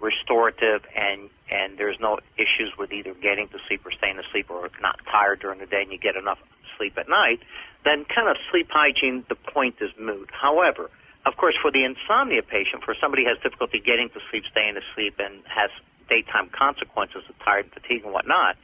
restorative 0.00 0.84
and 0.94 1.30
and 1.50 1.78
there's 1.78 1.96
no 1.98 2.18
issues 2.36 2.76
with 2.78 2.92
either 2.92 3.14
getting 3.14 3.48
to 3.48 3.58
sleep 3.66 3.86
or 3.86 3.90
staying 3.90 4.18
asleep 4.18 4.50
or 4.50 4.68
not 4.82 5.00
tired 5.10 5.40
during 5.40 5.60
the 5.60 5.66
day 5.66 5.80
and 5.80 5.90
you 5.90 5.98
get 5.98 6.14
enough 6.14 6.38
sleep 6.76 6.92
at 6.98 7.08
night, 7.08 7.40
then 7.86 8.04
kind 8.04 8.28
of 8.28 8.36
sleep 8.52 8.68
hygiene, 8.70 9.24
the 9.30 9.34
point 9.34 9.76
is 9.80 9.88
moot. 9.98 10.28
However, 10.30 10.90
of 11.24 11.38
course, 11.38 11.54
for 11.60 11.72
the 11.72 11.84
insomnia 11.84 12.42
patient, 12.42 12.84
for 12.84 12.94
somebody 13.00 13.24
who 13.24 13.30
has 13.30 13.38
difficulty 13.42 13.80
getting 13.80 14.10
to 14.10 14.20
sleep, 14.30 14.44
staying 14.50 14.76
asleep, 14.76 15.16
and 15.18 15.40
has 15.48 15.70
daytime 16.10 16.50
consequences 16.52 17.24
of 17.30 17.34
tired 17.40 17.64
and 17.64 17.72
fatigue 17.72 18.04
and 18.04 18.12
whatnot, 18.12 18.56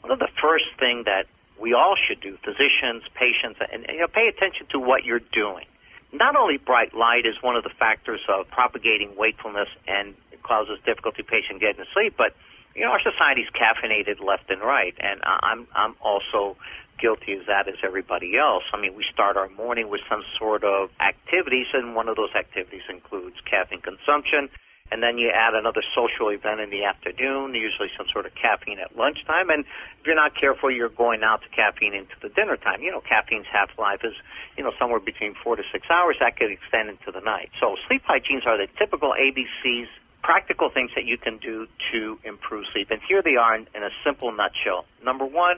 one 0.00 0.12
of 0.12 0.18
the 0.18 0.32
first 0.40 0.64
thing 0.80 1.04
that 1.04 1.28
we 1.60 1.72
all 1.72 1.94
should 1.96 2.20
do, 2.20 2.36
physicians, 2.44 3.02
patients, 3.14 3.60
and 3.72 3.86
you 3.88 4.00
know, 4.00 4.08
pay 4.08 4.28
attention 4.28 4.66
to 4.70 4.78
what 4.78 5.04
you're 5.04 5.24
doing. 5.32 5.66
Not 6.12 6.36
only 6.36 6.58
bright 6.58 6.94
light 6.94 7.26
is 7.26 7.34
one 7.42 7.56
of 7.56 7.64
the 7.64 7.70
factors 7.70 8.20
of 8.28 8.48
propagating 8.48 9.16
wakefulness 9.16 9.68
and 9.88 10.14
causes 10.42 10.78
difficulty 10.84 11.22
patient 11.22 11.60
getting 11.60 11.84
to 11.84 11.90
sleep, 11.92 12.14
but 12.16 12.36
you 12.74 12.82
know 12.82 12.90
our 12.90 13.00
society's 13.00 13.48
caffeinated 13.50 14.22
left 14.24 14.50
and 14.50 14.60
right, 14.60 14.94
and 14.98 15.20
I'm 15.24 15.66
I'm 15.74 15.94
also 16.00 16.56
guilty 17.00 17.32
as 17.32 17.46
that 17.46 17.66
as 17.66 17.74
everybody 17.82 18.36
else. 18.36 18.62
I 18.72 18.80
mean, 18.80 18.94
we 18.94 19.04
start 19.12 19.36
our 19.36 19.48
morning 19.48 19.90
with 19.90 20.00
some 20.08 20.22
sort 20.38 20.62
of 20.62 20.90
activities, 21.00 21.66
and 21.72 21.94
one 21.94 22.08
of 22.08 22.16
those 22.16 22.34
activities 22.34 22.82
includes 22.88 23.36
caffeine 23.44 23.80
consumption 23.80 24.48
and 24.94 25.02
then 25.02 25.18
you 25.18 25.28
add 25.34 25.54
another 25.54 25.82
social 25.90 26.28
event 26.28 26.60
in 26.60 26.70
the 26.70 26.84
afternoon, 26.84 27.52
usually 27.52 27.90
some 27.98 28.06
sort 28.12 28.26
of 28.26 28.32
caffeine 28.36 28.78
at 28.78 28.94
lunchtime, 28.96 29.50
and 29.50 29.64
if 29.98 30.06
you're 30.06 30.14
not 30.14 30.38
careful, 30.38 30.70
you're 30.70 30.88
going 30.88 31.24
out 31.24 31.42
to 31.42 31.48
caffeine 31.48 31.94
into 31.94 32.14
the 32.22 32.28
dinner 32.28 32.56
time. 32.56 32.80
You 32.80 32.92
know, 32.92 33.00
caffeine's 33.00 33.46
half-life 33.50 34.04
is, 34.04 34.14
you 34.56 34.62
know, 34.62 34.70
somewhere 34.78 35.00
between 35.00 35.34
four 35.42 35.56
to 35.56 35.64
six 35.72 35.90
hours. 35.90 36.14
That 36.20 36.36
could 36.36 36.52
extend 36.52 36.90
into 36.90 37.10
the 37.10 37.18
night. 37.18 37.50
So 37.58 37.74
sleep 37.88 38.04
hygienes 38.06 38.46
are 38.46 38.56
the 38.56 38.68
typical 38.78 39.16
ABCs, 39.18 39.88
practical 40.22 40.70
things 40.70 40.92
that 40.94 41.06
you 41.06 41.18
can 41.18 41.38
do 41.38 41.66
to 41.90 42.18
improve 42.22 42.66
sleep. 42.72 42.92
And 42.92 43.00
here 43.08 43.20
they 43.20 43.34
are 43.34 43.56
in, 43.56 43.66
in 43.74 43.82
a 43.82 43.90
simple 44.04 44.30
nutshell. 44.30 44.84
Number 45.02 45.24
one, 45.24 45.56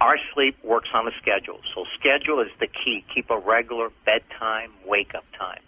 our 0.00 0.16
sleep 0.32 0.56
works 0.62 0.90
on 0.94 1.08
a 1.08 1.12
schedule. 1.20 1.58
So 1.74 1.86
schedule 1.98 2.40
is 2.40 2.52
the 2.60 2.68
key. 2.68 3.04
Keep 3.12 3.30
a 3.30 3.38
regular 3.38 3.90
bedtime, 4.04 4.70
wake-up 4.86 5.24
time 5.36 5.60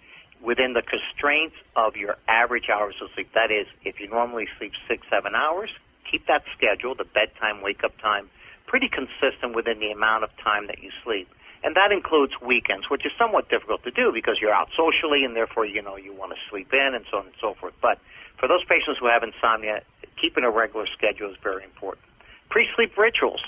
within 0.46 0.74
the 0.74 0.82
constraints 0.82 1.56
of 1.74 1.96
your 1.96 2.16
average 2.28 2.70
hours 2.70 2.94
of 3.02 3.10
sleep. 3.14 3.28
That 3.34 3.50
is, 3.50 3.66
if 3.84 3.98
you 3.98 4.06
normally 4.08 4.46
sleep 4.56 4.72
six, 4.86 5.02
seven 5.10 5.34
hours, 5.34 5.70
keep 6.08 6.24
that 6.28 6.44
schedule, 6.56 6.94
the 6.94 7.04
bedtime, 7.04 7.60
wake 7.62 7.82
up 7.82 7.98
time, 7.98 8.30
pretty 8.66 8.88
consistent 8.88 9.56
within 9.56 9.80
the 9.80 9.90
amount 9.90 10.22
of 10.22 10.30
time 10.38 10.68
that 10.68 10.78
you 10.80 10.90
sleep. 11.02 11.28
And 11.64 11.74
that 11.74 11.90
includes 11.90 12.32
weekends, 12.40 12.88
which 12.88 13.04
is 13.04 13.10
somewhat 13.18 13.50
difficult 13.50 13.82
to 13.82 13.90
do 13.90 14.12
because 14.14 14.38
you're 14.40 14.54
out 14.54 14.68
socially 14.78 15.24
and 15.26 15.34
therefore, 15.34 15.66
you 15.66 15.82
know, 15.82 15.96
you 15.96 16.14
want 16.14 16.30
to 16.30 16.38
sleep 16.48 16.70
in 16.72 16.94
and 16.94 17.04
so 17.10 17.18
on 17.18 17.26
and 17.26 17.34
so 17.40 17.54
forth. 17.58 17.74
But 17.82 17.98
for 18.38 18.46
those 18.46 18.62
patients 18.70 19.02
who 19.02 19.10
have 19.10 19.24
insomnia, 19.26 19.82
keeping 20.14 20.44
a 20.44 20.50
regular 20.50 20.86
schedule 20.86 21.28
is 21.28 21.36
very 21.42 21.64
important. 21.64 22.06
Pre-sleep 22.50 22.96
rituals, 22.96 23.42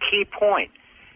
key 0.00 0.24
point. 0.24 0.70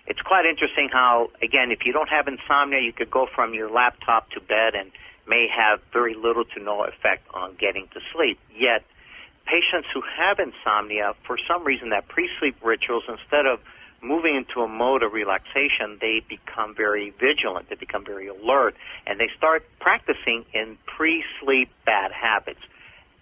It's 0.07 0.21
quite 0.21 0.45
interesting 0.45 0.91
how, 0.93 1.31
again, 1.41 1.71
if 1.71 1.87
you 1.87 1.95
don't 1.95 2.11
have 2.11 2.29
insomnia, 2.29 2.81
you 2.81 2.93
could 2.93 3.11
go 3.11 3.27
from 3.33 3.55
your 3.55 3.71
laptop 3.71 4.29
to 4.37 4.41
bed 4.41 4.75
and 4.75 4.91
may 5.27 5.47
have 5.49 5.81
very 5.93 6.15
little 6.15 6.45
to 6.45 6.63
no 6.63 6.85
effect 6.85 7.27
on 7.33 7.55
getting 7.59 7.89
to 7.95 8.01
sleep. 8.13 8.39
Yet, 8.55 8.85
patients 9.47 9.89
who 9.93 10.03
have 10.03 10.39
insomnia, 10.39 11.15
for 11.27 11.39
some 11.49 11.65
reason, 11.65 11.91
that 11.91 12.09
pre-sleep 12.09 12.57
rituals, 12.63 13.05
instead 13.09 13.47
of 13.47 13.61
moving 14.03 14.35
into 14.35 14.61
a 14.63 14.69
mode 14.69 15.03
of 15.03 15.13
relaxation, 15.13 15.99
they 16.01 16.23
become 16.29 16.75
very 16.75 17.11
vigilant, 17.21 17.69
they 17.69 17.77
become 17.77 18.05
very 18.05 18.27
alert, 18.27 18.75
and 19.07 19.21
they 19.21 19.29
start 19.37 19.65
practicing 19.79 20.45
in 20.53 20.77
pre-sleep 20.87 21.71
bad 21.87 22.11
habits. 22.11 22.61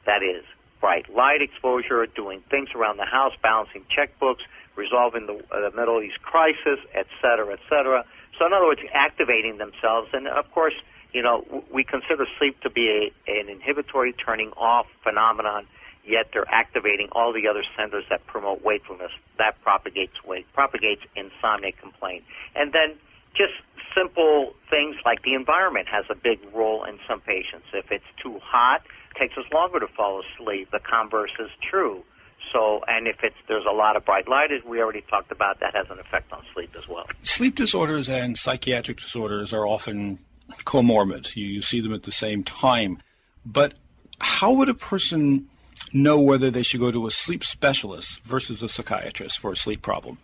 That 0.07 0.23
is, 0.23 0.45
bright 0.81 1.13
light 1.13 1.43
exposure, 1.43 2.07
doing 2.07 2.43
things 2.51 2.71
around 2.75 2.97
the 2.97 3.05
house, 3.05 3.35
balancing 3.43 3.85
checkbooks, 3.95 4.41
resolving 4.77 5.27
the, 5.27 5.35
uh, 5.53 5.71
the 5.71 5.77
Middle 5.77 6.01
East 6.01 6.23
crisis, 6.23 6.79
et 6.95 7.07
cetera, 7.21 7.53
et 7.53 7.61
cetera. 7.69 8.05
So, 8.39 8.47
in 8.47 8.55
other 8.55 8.65
words, 8.65 8.81
activating 8.95 9.59
themselves, 9.59 10.09
and 10.15 10.27
of 10.27 10.51
course, 10.53 10.73
you 11.13 11.23
know, 11.23 11.45
we 11.73 11.85
consider 11.85 12.27
sleep 12.39 12.61
to 12.61 12.71
be 12.71 13.13
a, 13.27 13.31
an 13.31 13.49
inhibitory 13.49 14.13
turning 14.13 14.51
off 14.57 14.87
phenomenon, 15.03 15.67
yet 16.05 16.31
they're 16.33 16.49
activating 16.51 17.09
all 17.13 17.33
the 17.33 17.49
other 17.49 17.65
centers 17.77 18.05
that 18.11 18.27
promote 18.27 18.63
wakefulness. 18.65 19.13
That 19.39 19.61
propagates 19.63 20.25
wake, 20.25 20.47
propagates 20.53 21.03
insomnia 21.17 21.73
complaint. 21.73 22.25
And 22.55 22.73
then 22.73 22.97
just 23.37 23.55
simple 23.95 24.55
things 24.69 24.97
like 25.05 25.23
the 25.23 25.35
environment 25.35 25.89
has 25.89 26.05
a 26.11 26.15
big 26.15 26.39
role 26.55 26.85
in 26.85 26.99
some 27.09 27.21
patients. 27.21 27.67
If 27.73 27.91
it's 27.91 28.05
too 28.23 28.39
hot, 28.43 28.83
it 29.15 29.19
takes 29.19 29.37
us 29.37 29.45
longer 29.53 29.81
to 29.81 29.89
fall 29.89 30.23
asleep. 30.23 30.71
The 30.71 30.81
converse 30.81 31.33
is 31.39 31.51
true. 31.69 32.05
So, 32.53 32.81
and 32.89 33.07
if 33.07 33.17
it's 33.23 33.37
there's 33.49 33.67
a 33.71 33.75
lot 33.75 33.97
of 33.97 34.05
bright 34.05 34.27
light, 34.27 34.51
as 34.51 34.65
we 34.65 34.81
already 34.81 35.03
talked 35.03 35.31
about, 35.31 35.61
that 35.61 35.75
has 35.75 35.87
an 35.91 35.99
effect 35.99 36.33
on 36.33 36.43
sleep 36.55 36.75
as 36.77 36.89
well. 36.89 37.07
Sleep 37.21 37.55
disorders 37.55 38.09
and 38.09 38.37
psychiatric 38.37 38.97
disorders 38.99 39.53
are 39.53 39.67
often 39.67 40.19
comorbid. 40.65 41.37
You, 41.37 41.47
you 41.47 41.63
see 41.63 41.81
them 41.81 41.95
at 41.95 42.05
the 42.05 42.13
same 42.13 42.45
time. 42.45 43.03
But 43.45 43.75
how 44.21 44.53
would 44.53 44.69
a 44.69 44.75
person 44.75 45.49
know 45.93 46.19
whether 46.21 46.51
they 46.51 46.63
should 46.63 46.81
go 46.81 46.91
to 46.91 47.07
a 47.07 47.11
sleep 47.11 47.45
specialist 47.45 48.21
versus 48.23 48.63
a 48.63 48.69
psychiatrist 48.69 49.39
for 49.39 49.53
a 49.53 49.57
sleep 49.57 49.83
problem? 49.83 50.19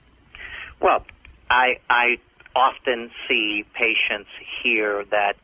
Well, 0.81 1.05
I, 1.51 1.79
I 1.89 2.19
often 2.55 3.11
see 3.29 3.65
patients 3.75 4.31
here 4.63 5.05
that 5.11 5.35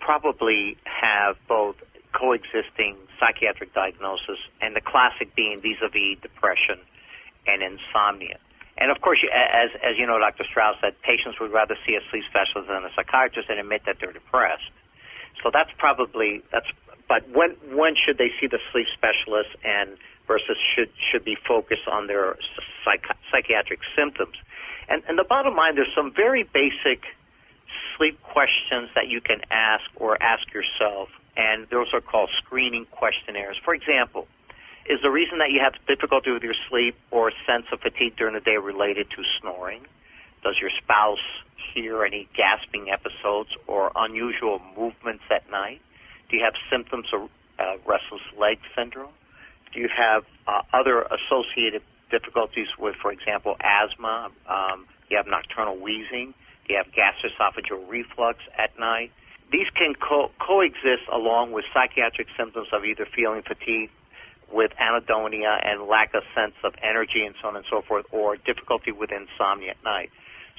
probably 0.00 0.76
have 0.84 1.36
both 1.48 1.76
coexisting 2.12 2.96
psychiatric 3.18 3.72
diagnosis 3.74 4.38
and 4.60 4.74
the 4.74 4.80
classic 4.80 5.34
being 5.36 5.60
vis-a-vis 5.60 6.18
depression 6.20 6.78
and 7.46 7.62
insomnia. 7.62 8.38
And 8.80 8.90
of 8.90 9.00
course, 9.02 9.22
as 9.30 9.70
as 9.84 9.98
you 9.98 10.06
know, 10.06 10.18
Dr. 10.18 10.44
Strauss 10.44 10.76
said, 10.80 11.00
patients 11.02 11.38
would 11.38 11.52
rather 11.52 11.76
see 11.86 11.94
a 11.94 12.00
sleep 12.10 12.24
specialist 12.30 12.68
than 12.68 12.82
a 12.84 12.90
psychiatrist 12.96 13.50
and 13.50 13.60
admit 13.60 13.82
that 13.84 13.96
they're 14.00 14.12
depressed. 14.12 14.72
So 15.42 15.50
that's 15.52 15.70
probably 15.76 16.42
that's. 16.50 16.66
But 17.06 17.28
when 17.28 17.50
when 17.76 17.94
should 17.94 18.16
they 18.16 18.30
see 18.40 18.46
the 18.46 18.58
sleep 18.72 18.86
specialist 18.96 19.50
and 19.64 19.96
versus 20.26 20.56
should 20.74 20.90
should 21.12 21.24
be 21.24 21.36
focused 21.36 21.86
on 21.90 22.06
their 22.06 22.36
psych, 22.84 23.04
psychiatric 23.30 23.80
symptoms? 23.94 24.36
And 24.88 25.02
and 25.06 25.18
the 25.18 25.24
bottom 25.24 25.54
line, 25.56 25.74
there's 25.74 25.94
some 25.94 26.12
very 26.12 26.44
basic 26.44 27.04
sleep 27.96 28.22
questions 28.22 28.88
that 28.94 29.08
you 29.08 29.20
can 29.20 29.42
ask 29.50 29.84
or 29.96 30.16
ask 30.22 30.54
yourself, 30.54 31.10
and 31.36 31.68
those 31.68 31.92
are 31.92 32.00
called 32.00 32.30
screening 32.38 32.86
questionnaires. 32.86 33.58
For 33.62 33.74
example 33.74 34.26
is 34.88 35.00
the 35.02 35.10
reason 35.10 35.38
that 35.38 35.50
you 35.50 35.60
have 35.60 35.74
difficulty 35.86 36.30
with 36.30 36.42
your 36.42 36.54
sleep 36.68 36.96
or 37.10 37.32
sense 37.46 37.66
of 37.72 37.80
fatigue 37.80 38.16
during 38.16 38.34
the 38.34 38.40
day 38.40 38.56
related 38.56 39.10
to 39.10 39.22
snoring? 39.40 39.82
Does 40.42 40.56
your 40.60 40.70
spouse 40.82 41.22
hear 41.74 42.04
any 42.04 42.28
gasping 42.36 42.88
episodes 42.90 43.50
or 43.66 43.92
unusual 43.94 44.60
movements 44.76 45.24
at 45.30 45.48
night? 45.50 45.80
Do 46.30 46.36
you 46.36 46.44
have 46.44 46.54
symptoms 46.70 47.06
of 47.12 47.28
uh, 47.58 47.76
restless 47.86 48.22
leg 48.38 48.58
syndrome? 48.74 49.12
Do 49.72 49.80
you 49.80 49.88
have 49.94 50.24
uh, 50.48 50.62
other 50.72 51.02
associated 51.02 51.82
difficulties 52.10 52.68
with, 52.78 52.96
for 53.00 53.12
example, 53.12 53.56
asthma? 53.60 54.30
Um, 54.48 54.86
do 55.08 55.14
you 55.14 55.16
have 55.18 55.26
nocturnal 55.26 55.76
wheezing? 55.76 56.34
Do 56.66 56.74
you 56.74 56.80
have 56.82 56.86
gastroesophageal 56.92 57.88
reflux 57.88 58.38
at 58.58 58.78
night? 58.78 59.12
These 59.52 59.68
can 59.76 59.94
co- 59.94 60.30
coexist 60.38 61.02
along 61.12 61.52
with 61.52 61.64
psychiatric 61.74 62.28
symptoms 62.38 62.68
of 62.72 62.84
either 62.84 63.06
feeling 63.14 63.42
fatigue 63.42 63.90
with 64.52 64.72
anhedonia 64.80 65.60
and 65.64 65.86
lack 65.86 66.14
of 66.14 66.22
sense 66.34 66.54
of 66.64 66.74
energy 66.82 67.24
and 67.24 67.34
so 67.40 67.48
on 67.48 67.56
and 67.56 67.64
so 67.70 67.82
forth, 67.82 68.06
or 68.12 68.36
difficulty 68.36 68.92
with 68.92 69.10
insomnia 69.12 69.70
at 69.70 69.84
night. 69.84 70.10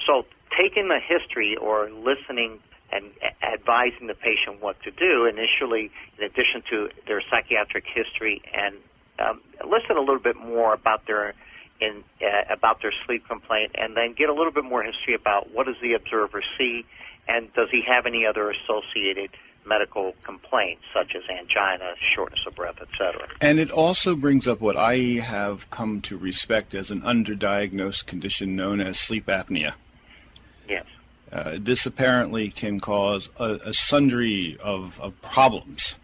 So 0.06 0.24
taking 0.56 0.88
the 0.88 0.98
history 0.98 1.56
or 1.56 1.90
listening 1.90 2.58
and 2.90 3.10
advising 3.42 4.06
the 4.06 4.14
patient 4.14 4.60
what 4.60 4.76
to 4.82 4.90
do 4.90 5.24
initially, 5.24 5.90
in 6.18 6.24
addition 6.24 6.62
to 6.70 6.90
their 7.06 7.22
psychiatric 7.30 7.84
history, 7.86 8.42
and 8.52 8.76
um, 9.18 9.40
listen 9.64 9.96
a 9.96 10.00
little 10.00 10.18
bit 10.18 10.36
more 10.36 10.74
about 10.74 11.06
their 11.06 11.34
in 11.80 12.04
uh, 12.20 12.52
about 12.52 12.82
their 12.82 12.92
sleep 13.06 13.26
complaint, 13.26 13.72
and 13.76 13.96
then 13.96 14.12
get 14.12 14.28
a 14.28 14.34
little 14.34 14.52
bit 14.52 14.64
more 14.64 14.82
history 14.82 15.14
about 15.14 15.52
what 15.52 15.66
does 15.66 15.76
the 15.80 15.94
observer 15.94 16.42
see, 16.58 16.84
and 17.26 17.52
does 17.54 17.68
he 17.70 17.82
have 17.86 18.04
any 18.06 18.26
other 18.26 18.50
associated 18.50 19.30
medical 19.64 20.14
complaints 20.24 20.82
such 20.92 21.14
as 21.14 21.22
angina, 21.30 21.94
shortness 22.14 22.40
of 22.46 22.54
breath, 22.54 22.80
etc. 22.80 23.28
And 23.40 23.58
it 23.58 23.70
also 23.70 24.14
brings 24.14 24.46
up 24.46 24.60
what 24.60 24.76
I 24.76 24.96
have 25.20 25.70
come 25.70 26.00
to 26.02 26.16
respect 26.16 26.74
as 26.74 26.90
an 26.90 27.02
underdiagnosed 27.02 28.06
condition 28.06 28.56
known 28.56 28.80
as 28.80 28.98
sleep 28.98 29.26
apnea. 29.26 29.74
Yes. 30.68 30.84
Uh, 31.30 31.56
this 31.58 31.86
apparently 31.86 32.50
can 32.50 32.80
cause 32.80 33.30
a, 33.38 33.54
a 33.64 33.72
sundry 33.72 34.58
of, 34.60 35.00
of, 35.00 35.20
problems. 35.22 35.98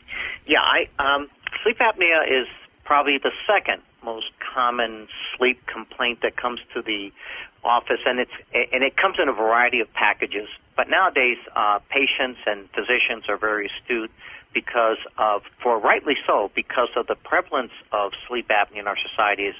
Yeah, 0.47 0.63
I, 0.63 0.89
um, 0.99 1.29
sleep 1.63 1.79
apnea 1.79 2.27
is 2.27 2.49
probably 2.85 3.19
the 3.19 3.33
second 3.47 3.83
most 4.03 4.31
common 4.55 5.09
sleep 5.37 5.67
complaint 5.67 6.21
that 6.23 6.37
comes 6.37 6.61
to 6.73 6.81
the 6.81 7.13
office, 7.65 8.01
and 8.07 8.19
it's 8.21 8.33
and 8.55 8.83
it 8.83 8.97
comes 8.97 9.17
in 9.21 9.29
a 9.29 9.33
variety 9.33 9.81
of 9.81 9.93
packages. 9.93 10.49
But 10.77 10.89
nowadays, 10.89 11.39
uh, 11.57 11.81
patients 11.91 12.41
and 12.47 12.69
physicians 12.71 13.25
are 13.29 13.37
very 13.37 13.67
astute 13.67 14.11
because 14.55 14.99
of, 15.19 15.43
for 15.63 15.79
rightly 15.79 16.15
so, 16.27 16.51
because 16.55 16.89
of 16.97 17.07
the 17.07 17.17
prevalence 17.17 17.73
of 17.93 18.13
sleep 18.27 18.49
apnea 18.49 18.81
in 18.81 18.87
our 18.87 18.97
society 18.97 19.45
is 19.45 19.55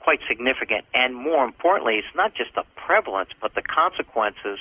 quite 0.00 0.20
significant. 0.28 0.84
And 0.92 1.14
more 1.14 1.44
importantly, 1.44 1.94
it's 1.96 2.14
not 2.14 2.34
just 2.34 2.54
the 2.54 2.64
prevalence, 2.76 3.30
but 3.40 3.54
the 3.54 3.62
consequences 3.62 4.58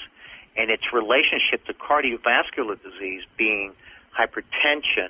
and 0.55 0.69
its 0.69 0.83
relationship 0.93 1.65
to 1.65 1.73
cardiovascular 1.73 2.77
disease 2.81 3.23
being 3.37 3.73
hypertension, 4.17 5.09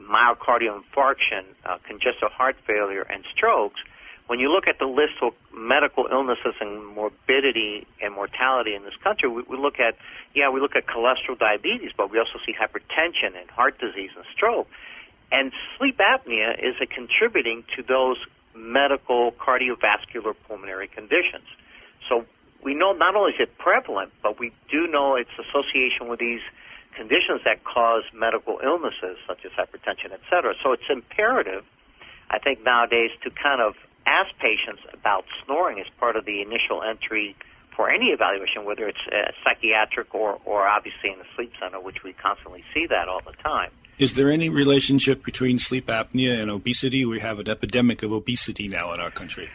myocardial 0.00 0.80
infarction, 0.80 1.44
uh, 1.66 1.78
congestive 1.86 2.30
heart 2.30 2.56
failure, 2.66 3.02
and 3.02 3.24
strokes 3.34 3.80
when 4.32 4.40
you 4.40 4.50
look 4.50 4.66
at 4.66 4.78
the 4.78 4.86
list 4.86 5.20
of 5.20 5.34
medical 5.54 6.08
illnesses 6.10 6.54
and 6.58 6.86
morbidity 6.86 7.86
and 8.00 8.14
mortality 8.14 8.74
in 8.74 8.82
this 8.82 8.96
country, 9.04 9.28
we, 9.28 9.42
we 9.42 9.58
look 9.58 9.78
at, 9.78 9.94
yeah, 10.34 10.48
we 10.48 10.58
look 10.58 10.74
at 10.74 10.86
cholesterol, 10.86 11.38
diabetes, 11.38 11.90
but 11.94 12.10
we 12.10 12.18
also 12.18 12.38
see 12.46 12.54
hypertension 12.56 13.38
and 13.38 13.50
heart 13.50 13.78
disease 13.78 14.08
and 14.16 14.24
stroke. 14.34 14.68
And 15.30 15.52
sleep 15.76 15.98
apnea 15.98 16.54
is 16.58 16.76
a 16.80 16.86
contributing 16.86 17.64
to 17.76 17.82
those 17.82 18.16
medical 18.56 19.32
cardiovascular 19.32 20.34
pulmonary 20.48 20.88
conditions. 20.88 21.44
So 22.08 22.24
we 22.64 22.72
know 22.72 22.92
not 22.92 23.14
only 23.14 23.32
is 23.32 23.40
it 23.40 23.58
prevalent, 23.58 24.12
but 24.22 24.40
we 24.40 24.50
do 24.70 24.86
know 24.86 25.14
its 25.14 25.28
association 25.36 26.08
with 26.08 26.20
these 26.20 26.40
conditions 26.96 27.42
that 27.44 27.64
cause 27.64 28.04
medical 28.14 28.60
illnesses 28.64 29.18
such 29.26 29.44
as 29.44 29.52
hypertension, 29.52 30.10
et 30.10 30.20
cetera. 30.30 30.54
So 30.62 30.72
it's 30.72 30.88
imperative, 30.88 31.64
I 32.30 32.38
think, 32.38 32.64
nowadays 32.64 33.10
to 33.24 33.30
kind 33.30 33.60
of 33.60 33.74
ask 34.06 34.30
patients 34.38 34.82
about 34.92 35.24
snoring 35.44 35.80
as 35.80 35.86
part 35.98 36.16
of 36.16 36.24
the 36.24 36.42
initial 36.42 36.82
entry 36.82 37.36
for 37.74 37.90
any 37.90 38.06
evaluation, 38.06 38.64
whether 38.64 38.86
it's 38.86 38.98
uh, 39.10 39.32
psychiatric 39.42 40.14
or, 40.14 40.38
or 40.44 40.66
obviously 40.66 41.10
in 41.10 41.18
the 41.18 41.24
sleep 41.34 41.52
center, 41.60 41.80
which 41.80 42.02
we 42.02 42.12
constantly 42.12 42.62
see 42.74 42.86
that 42.86 43.08
all 43.08 43.20
the 43.24 43.32
time. 43.42 43.70
Is 43.98 44.14
there 44.14 44.30
any 44.30 44.48
relationship 44.48 45.24
between 45.24 45.58
sleep 45.58 45.86
apnea 45.86 46.40
and 46.40 46.50
obesity? 46.50 47.04
We 47.04 47.20
have 47.20 47.38
an 47.38 47.48
epidemic 47.48 48.02
of 48.02 48.12
obesity 48.12 48.68
now 48.68 48.92
in 48.92 49.00
our 49.00 49.10
country. 49.10 49.50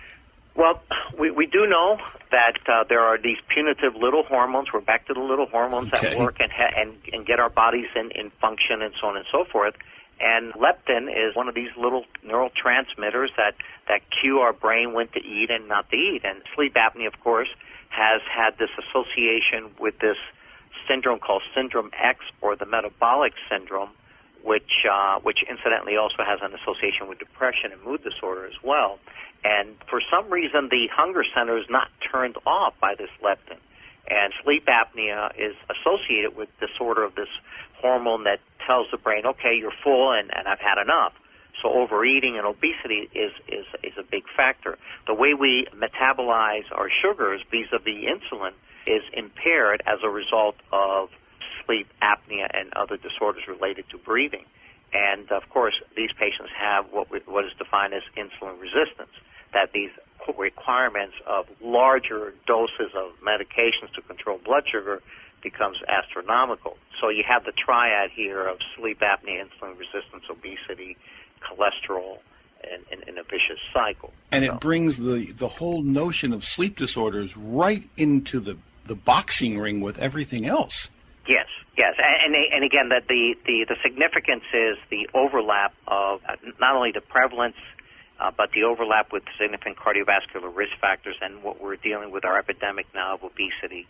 Well, 0.55 0.81
we, 1.19 1.29
we 1.29 1.45
do 1.45 1.67
know 1.67 1.97
that 2.31 2.57
uh, 2.67 2.83
there 2.89 3.01
are 3.01 3.17
these 3.21 3.37
punitive 3.47 3.95
little 3.95 4.23
hormones. 4.23 4.69
We're 4.73 4.81
back 4.81 5.05
to 5.07 5.13
the 5.13 5.19
little 5.19 5.45
hormones 5.45 5.93
okay. 5.93 6.09
that 6.09 6.17
work 6.17 6.37
and, 6.39 6.51
ha- 6.51 6.73
and, 6.75 6.95
and 7.13 7.25
get 7.25 7.39
our 7.39 7.49
bodies 7.49 7.87
in, 7.95 8.11
in 8.15 8.31
function 8.41 8.81
and 8.81 8.93
so 8.99 9.07
on 9.07 9.17
and 9.17 9.25
so 9.31 9.45
forth. 9.45 9.75
And 10.19 10.53
leptin 10.53 11.09
is 11.09 11.35
one 11.35 11.47
of 11.47 11.55
these 11.55 11.69
little 11.77 12.05
neurotransmitters 12.25 13.29
that, 13.37 13.55
that 13.87 14.01
cue 14.09 14.39
our 14.39 14.53
brain 14.53 14.93
when 14.93 15.07
to 15.09 15.19
eat 15.19 15.49
and 15.51 15.67
not 15.67 15.89
to 15.91 15.95
eat. 15.95 16.21
And 16.23 16.41
sleep 16.55 16.73
apnea, 16.73 17.07
of 17.07 17.19
course, 17.23 17.49
has 17.89 18.21
had 18.29 18.57
this 18.57 18.69
association 18.77 19.71
with 19.79 19.99
this 19.99 20.17
syndrome 20.87 21.19
called 21.19 21.43
syndrome 21.53 21.91
X 22.01 22.19
or 22.41 22.55
the 22.55 22.65
metabolic 22.65 23.33
syndrome, 23.49 23.89
which, 24.43 24.85
uh, 24.89 25.19
which 25.19 25.39
incidentally 25.49 25.97
also 25.97 26.23
has 26.25 26.39
an 26.41 26.53
association 26.53 27.07
with 27.07 27.19
depression 27.19 27.71
and 27.71 27.83
mood 27.83 28.03
disorder 28.03 28.45
as 28.45 28.57
well. 28.63 28.99
And 29.43 29.75
for 29.89 30.01
some 30.09 30.29
reason, 30.31 30.69
the 30.69 30.87
hunger 30.91 31.23
center 31.35 31.57
is 31.57 31.65
not 31.69 31.89
turned 32.11 32.37
off 32.45 32.73
by 32.81 32.95
this 32.95 33.09
leptin. 33.21 33.57
And 34.09 34.33
sleep 34.43 34.65
apnea 34.67 35.31
is 35.37 35.55
associated 35.69 36.35
with 36.35 36.49
disorder 36.59 37.03
of 37.03 37.15
this 37.15 37.27
hormone 37.81 38.23
that 38.25 38.39
tells 38.65 38.87
the 38.91 38.97
brain, 38.97 39.25
okay, 39.25 39.55
you're 39.55 39.73
full 39.83 40.11
and, 40.11 40.29
and 40.35 40.47
I've 40.47 40.59
had 40.59 40.81
enough. 40.81 41.13
So 41.61 41.69
overeating 41.69 42.37
and 42.37 42.45
obesity 42.45 43.09
is, 43.15 43.31
is, 43.47 43.65
is 43.83 43.93
a 43.97 44.03
big 44.03 44.23
factor. 44.35 44.77
The 45.07 45.13
way 45.13 45.33
we 45.33 45.67
metabolize 45.75 46.65
our 46.71 46.89
sugars 47.01 47.41
vis-a-vis 47.49 48.05
insulin 48.05 48.51
is 48.85 49.01
impaired 49.13 49.81
as 49.85 49.99
a 50.03 50.09
result 50.09 50.55
of 50.71 51.09
sleep 51.65 51.87
apnea 52.01 52.47
and 52.53 52.71
other 52.75 52.97
disorders 52.97 53.43
related 53.47 53.85
to 53.89 53.97
breathing. 53.97 54.45
And 54.93 55.31
of 55.31 55.49
course, 55.49 55.75
these 55.95 56.11
patients 56.17 56.51
have 56.57 56.85
what, 56.91 57.11
we, 57.11 57.19
what 57.25 57.45
is 57.45 57.51
defined 57.57 57.93
as 57.93 58.03
insulin 58.15 58.59
resistance, 58.61 59.11
that 59.53 59.71
these 59.73 59.91
requirements 60.37 61.15
of 61.25 61.45
larger 61.61 62.33
doses 62.45 62.91
of 62.95 63.11
medications 63.23 63.91
to 63.95 64.01
control 64.01 64.39
blood 64.43 64.63
sugar 64.69 65.01
becomes 65.41 65.77
astronomical. 65.87 66.77
So 66.99 67.09
you 67.09 67.23
have 67.27 67.45
the 67.45 67.51
triad 67.51 68.11
here 68.11 68.47
of 68.47 68.57
sleep 68.75 68.99
apnea, 69.01 69.43
insulin 69.43 69.77
resistance, 69.77 70.23
obesity, 70.29 70.97
cholesterol, 71.41 72.17
and, 72.63 72.83
and, 72.91 73.07
and 73.07 73.17
a 73.17 73.23
vicious 73.23 73.59
cycle. 73.73 74.13
And 74.31 74.45
so. 74.45 74.53
it 74.53 74.59
brings 74.59 74.97
the, 74.97 75.31
the 75.31 75.47
whole 75.47 75.81
notion 75.81 76.33
of 76.33 76.43
sleep 76.43 76.77
disorders 76.77 77.37
right 77.37 77.87
into 77.97 78.39
the, 78.39 78.57
the 78.85 78.95
boxing 78.95 79.59
ring 79.59 79.81
with 79.81 79.99
everything 79.99 80.45
else. 80.45 80.89
Yes, 81.27 81.47
yes, 81.77 81.95
and 81.97 82.35
and, 82.35 82.45
and 82.53 82.63
again, 82.63 82.89
that 82.89 83.07
the, 83.09 83.35
the 83.45 83.65
the 83.67 83.75
significance 83.83 84.43
is 84.53 84.77
the 84.89 85.09
overlap 85.13 85.73
of 85.87 86.21
uh, 86.27 86.35
not 86.57 86.75
only 86.75 86.93
the 86.93 87.01
prevalence, 87.01 87.57
uh, 88.19 88.31
but 88.35 88.51
the 88.53 88.63
overlap 88.63 89.11
with 89.11 89.23
significant 89.37 89.75
cardiovascular 89.75 90.55
risk 90.55 90.71
factors, 90.79 91.17
and 91.21 91.43
what 91.43 91.61
we're 91.61 91.75
dealing 91.75 92.11
with 92.11 92.23
our 92.23 92.39
epidemic 92.39 92.85
now 92.95 93.15
of 93.15 93.23
obesity 93.23 93.87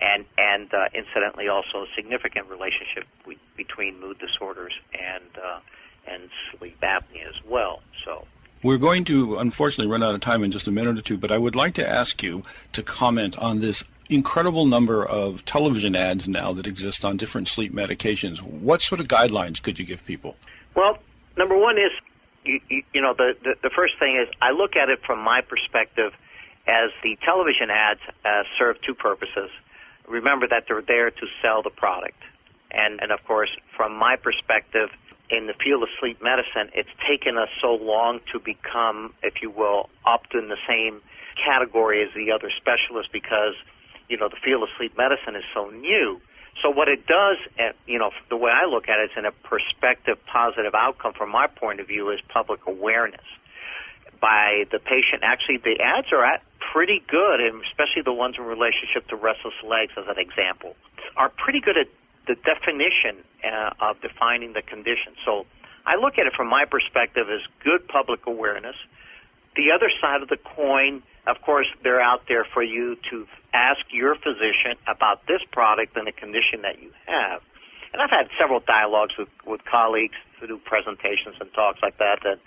and 0.00 0.24
and 0.36 0.72
uh, 0.72 0.86
incidentally 0.94 1.48
also 1.48 1.82
a 1.82 1.86
significant 1.96 2.48
relationship 2.48 3.04
we, 3.26 3.38
between 3.56 4.00
mood 4.00 4.18
disorders 4.18 4.72
and 4.92 5.24
uh, 5.36 5.60
and 6.06 6.30
sleep 6.56 6.80
apnea 6.80 7.28
as 7.28 7.44
well. 7.46 7.82
So. 8.04 8.26
We're 8.60 8.78
going 8.78 9.04
to 9.04 9.38
unfortunately 9.38 9.90
run 9.90 10.02
out 10.02 10.16
of 10.16 10.20
time 10.20 10.42
in 10.42 10.50
just 10.50 10.66
a 10.66 10.72
minute 10.72 10.98
or 10.98 11.00
two, 11.00 11.16
but 11.16 11.30
I 11.30 11.38
would 11.38 11.54
like 11.54 11.74
to 11.74 11.88
ask 11.88 12.24
you 12.24 12.42
to 12.72 12.82
comment 12.82 13.38
on 13.38 13.60
this 13.60 13.84
incredible 14.10 14.66
number 14.66 15.06
of 15.06 15.44
television 15.44 15.94
ads 15.94 16.26
now 16.26 16.52
that 16.54 16.66
exist 16.66 17.04
on 17.04 17.16
different 17.16 17.46
sleep 17.46 17.72
medications. 17.72 18.42
What 18.42 18.82
sort 18.82 19.00
of 19.00 19.06
guidelines 19.06 19.62
could 19.62 19.78
you 19.78 19.84
give 19.84 20.04
people? 20.04 20.34
Well, 20.74 20.98
number 21.36 21.56
one 21.56 21.78
is, 21.78 21.92
you, 22.44 22.60
you, 22.68 22.82
you 22.94 23.00
know, 23.00 23.14
the, 23.14 23.36
the, 23.44 23.54
the 23.62 23.70
first 23.70 23.94
thing 24.00 24.16
is 24.16 24.28
I 24.42 24.50
look 24.50 24.74
at 24.74 24.88
it 24.88 25.00
from 25.06 25.20
my 25.20 25.40
perspective 25.40 26.12
as 26.66 26.90
the 27.04 27.16
television 27.24 27.70
ads 27.70 28.00
uh, 28.24 28.42
serve 28.58 28.80
two 28.82 28.94
purposes 28.94 29.50
remember 30.08 30.46
that 30.48 30.64
they're 30.68 30.82
there 30.82 31.10
to 31.10 31.26
sell 31.42 31.62
the 31.62 31.70
product. 31.70 32.18
And, 32.70 33.00
and 33.00 33.12
of 33.12 33.24
course, 33.24 33.50
from 33.76 33.96
my 33.96 34.16
perspective, 34.16 34.90
in 35.30 35.46
the 35.46 35.54
field 35.54 35.82
of 35.82 35.88
sleep 36.00 36.22
medicine, 36.22 36.72
it's 36.74 36.88
taken 37.08 37.36
us 37.36 37.48
so 37.60 37.74
long 37.74 38.20
to 38.32 38.38
become, 38.38 39.12
if 39.22 39.42
you 39.42 39.50
will, 39.50 39.88
up 40.06 40.24
in 40.32 40.48
the 40.48 40.56
same 40.66 41.00
category 41.36 42.02
as 42.02 42.08
the 42.14 42.32
other 42.32 42.50
specialists 42.50 43.10
because, 43.12 43.54
you 44.08 44.16
know, 44.16 44.28
the 44.28 44.40
field 44.42 44.62
of 44.62 44.68
sleep 44.76 44.96
medicine 44.96 45.36
is 45.36 45.44
so 45.54 45.70
new. 45.70 46.20
So 46.62 46.70
what 46.70 46.88
it 46.88 47.06
does, 47.06 47.36
eh, 47.58 47.72
you 47.86 47.98
know, 47.98 48.10
the 48.30 48.36
way 48.36 48.50
I 48.50 48.66
look 48.66 48.88
at 48.88 48.98
it's 48.98 49.14
in 49.16 49.24
a 49.24 49.32
perspective 49.46 50.18
positive 50.26 50.74
outcome 50.74 51.12
from 51.12 51.30
my 51.30 51.46
point 51.46 51.80
of 51.80 51.86
view 51.86 52.10
is 52.10 52.20
public 52.28 52.66
awareness 52.66 53.24
by 54.20 54.64
the 54.72 54.78
patient. 54.78 55.22
Actually, 55.22 55.58
the 55.58 55.78
ads 55.80 56.08
are 56.12 56.24
at 56.24 56.42
pretty 56.72 57.02
good, 57.08 57.40
and 57.40 57.62
especially 57.64 58.02
the 58.02 58.12
ones 58.12 58.36
in 58.38 58.44
relationship 58.44 59.08
to 59.08 59.16
restless 59.16 59.54
legs, 59.64 59.92
as 59.96 60.04
an 60.08 60.18
example, 60.18 60.76
are 61.16 61.30
pretty 61.30 61.60
good 61.60 61.76
at 61.76 61.88
the 62.26 62.34
definition 62.34 63.24
uh, 63.44 63.70
of 63.80 64.00
defining 64.00 64.52
the 64.52 64.62
condition. 64.62 65.16
So 65.24 65.46
I 65.86 65.96
look 65.96 66.18
at 66.18 66.26
it 66.26 66.34
from 66.36 66.48
my 66.48 66.64
perspective 66.64 67.26
as 67.30 67.40
good 67.64 67.88
public 67.88 68.26
awareness. 68.26 68.76
The 69.56 69.72
other 69.74 69.90
side 70.00 70.22
of 70.22 70.28
the 70.28 70.36
coin, 70.36 71.02
of 71.26 71.40
course, 71.42 71.66
they're 71.82 72.00
out 72.00 72.22
there 72.28 72.44
for 72.44 72.62
you 72.62 72.96
to 73.10 73.26
ask 73.54 73.80
your 73.90 74.14
physician 74.14 74.76
about 74.86 75.26
this 75.26 75.40
product 75.50 75.96
and 75.96 76.06
the 76.06 76.12
condition 76.12 76.62
that 76.62 76.82
you 76.82 76.92
have. 77.06 77.40
And 77.92 78.02
I've 78.02 78.10
had 78.10 78.28
several 78.38 78.60
dialogues 78.60 79.16
with, 79.18 79.28
with 79.46 79.64
colleagues 79.64 80.16
to 80.40 80.46
do 80.46 80.58
presentations 80.58 81.36
and 81.40 81.52
talks 81.54 81.80
like 81.82 81.96
that 81.98 82.20
that 82.22 82.38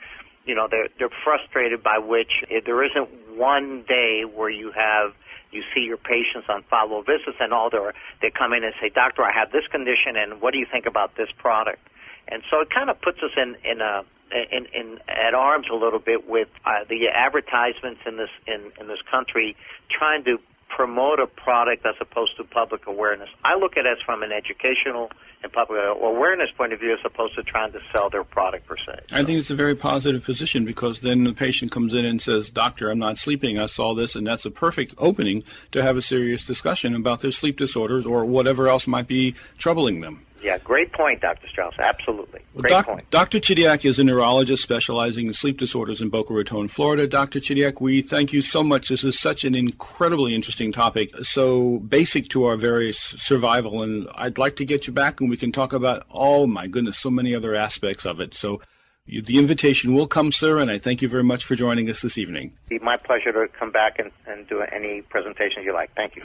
you 0.45 0.56
know 0.56 0.67
they're 0.69 0.89
they're 0.97 1.15
frustrated 1.23 1.84
by 1.84 1.97
which 1.97 2.43
there 2.65 2.84
isn't 2.84 3.38
one 3.38 3.84
day 3.88 4.23
where 4.25 4.49
you 4.49 4.71
have 4.71 5.13
you 5.51 5.63
see 5.75 5.82
your 5.82 5.97
patients 5.97 6.47
on 6.49 6.63
follow 6.69 7.01
visits 7.01 7.38
and 7.39 7.54
all 7.54 7.69
they 7.69 7.77
they 8.21 8.32
come 8.32 8.54
in 8.54 8.63
and 8.63 8.73
say 8.82 8.89
doctor 8.89 9.23
I 9.23 9.32
have 9.32 9.51
this 9.51 9.67
condition 9.67 10.15
and 10.15 10.41
what 10.41 10.54
do 10.54 10.60
you 10.60 10.67
think 10.71 10.86
about 10.86 11.15
this 11.15 11.30
product? 11.38 11.82
And 12.27 12.43
so 12.49 12.62
it 12.62 12.69
kind 12.69 12.89
of 12.89 12.99
puts 13.01 13.19
us 13.19 13.32
in 13.36 13.56
in 13.63 13.82
a 13.82 14.04
in, 14.32 14.65
in 14.73 14.99
at 15.10 15.34
arms 15.34 15.67
a 15.71 15.75
little 15.75 15.99
bit 15.99 16.27
with 16.27 16.47
uh, 16.65 16.86
the 16.88 17.10
advertisements 17.10 18.01
in 18.06 18.17
this 18.17 18.30
in 18.47 18.71
in 18.80 18.88
this 18.88 19.01
country 19.10 19.56
trying 19.89 20.23
to 20.23 20.39
promote 20.76 21.20
a 21.20 21.28
product 21.28 21.86
as 21.86 21.96
opposed 22.00 22.38
to 22.38 22.44
public 22.44 22.88
awareness. 22.88 23.30
I 23.44 23.56
look 23.56 23.78
at 23.78 23.86
it 23.86 23.98
as 23.98 23.98
from 24.06 24.24
an 24.24 24.32
educational 24.32 25.12
and 25.44 25.52
public 25.52 25.80
awareness 26.02 26.50
point 26.56 26.72
of 26.72 26.80
view 26.80 26.94
as 26.94 27.00
opposed 27.04 27.36
to 27.36 27.44
trying 27.44 27.72
to 27.74 27.80
sell 27.92 28.10
their 28.10 28.24
product 28.24 28.68
per 28.68 28.78
se. 28.78 29.00
I 29.12 29.24
think 29.24 29.40
it's 29.40 29.50
a 29.50 29.56
very 29.56 29.76
positive 29.76 30.24
position 30.24 30.66
because 30.66 31.02
then 31.02 31.24
the 31.24 31.34
patient 31.34 31.72
comes 31.72 31.94
in 31.94 32.06
and 32.06 32.22
says, 32.22 32.50
Doctor, 32.50 32.90
I'm 32.90 33.00
not 33.00 33.18
sleeping. 33.18 33.60
I 33.60 33.66
saw 33.66 33.94
this, 33.94 34.16
and 34.16 34.26
that's 34.26 34.46
a 34.46 34.52
perfect 34.52 34.96
opening 34.98 35.44
to 35.72 35.82
have 35.82 35.98
a 35.98 36.02
serious 36.02 36.46
discussion 36.46 36.96
about 36.96 37.22
their 37.22 37.32
sleep 37.32 37.58
disorders 37.58 38.06
or 38.06 38.24
whatever 38.24 38.68
else 38.68 38.88
might 38.88 39.08
be 39.08 39.36
troubling 39.58 40.02
them. 40.02 40.26
Yeah, 40.41 40.58
great 40.58 40.91
point, 40.91 41.21
Dr. 41.21 41.47
Strauss. 41.47 41.75
Absolutely. 41.77 42.41
Well, 42.54 42.63
great 42.63 42.69
doc- 42.71 42.86
point. 42.86 43.12
Dr. 43.12 43.39
Chidiac 43.39 43.86
is 43.86 43.99
a 43.99 44.04
neurologist 44.04 44.63
specializing 44.63 45.27
in 45.27 45.34
sleep 45.34 45.58
disorders 45.58 46.01
in 46.01 46.10
Boca 46.10 46.34
Raton, 46.34 46.67
Florida. 46.67 47.08
Dr. 47.08 47.39
Chidiac, 47.39 47.80
we 47.80 48.01
thank 48.01 48.34
you 48.34 48.41
so 48.41 48.63
much. 48.63 48.89
This 48.89 49.04
is 49.04 49.19
such 49.19 49.43
an 49.43 49.54
incredibly 49.54 50.34
interesting 50.34 50.71
topic, 50.71 51.15
so 51.23 51.80
basic 51.80 52.30
to 52.30 52.45
our 52.45 52.56
various 52.56 52.97
survival, 52.97 53.84
and 53.84 54.08
I'd 54.15 54.38
like 54.38 54.56
to 54.58 54.65
get 54.65 54.88
you 54.88 54.93
back 54.93 55.21
and 55.21 55.30
we 55.30 55.38
can 55.38 55.51
talk 55.51 55.73
about, 55.73 56.06
oh 56.10 56.47
my 56.47 56.67
goodness, 56.67 56.97
so 56.97 57.12
many 57.12 57.36
other 57.36 57.54
aspects 57.54 58.06
of 58.06 58.19
it. 58.19 58.34
So 58.34 58.62
the 59.06 59.38
invitation 59.38 59.93
will 59.93 60.08
come, 60.08 60.32
sir, 60.32 60.60
and 60.60 60.71
I 60.71 60.77
thank 60.77 61.01
you 61.01 61.10
very 61.10 61.23
much 61.23 61.43
for 61.43 61.56
joining 61.56 61.89
us 61.89 62.01
this 62.01 62.17
evening. 62.17 62.54
It'd 62.69 62.82
my 62.82 62.97
pleasure 62.97 63.32
to 63.32 63.47
come 63.60 63.71
back 63.71 63.99
and, 63.99 64.12
and 64.27 64.47
do 64.47 64.62
any 64.62 65.01
presentations 65.01 65.65
you 65.65 65.73
like. 65.73 65.93
Thank 65.95 66.15
you. 66.15 66.23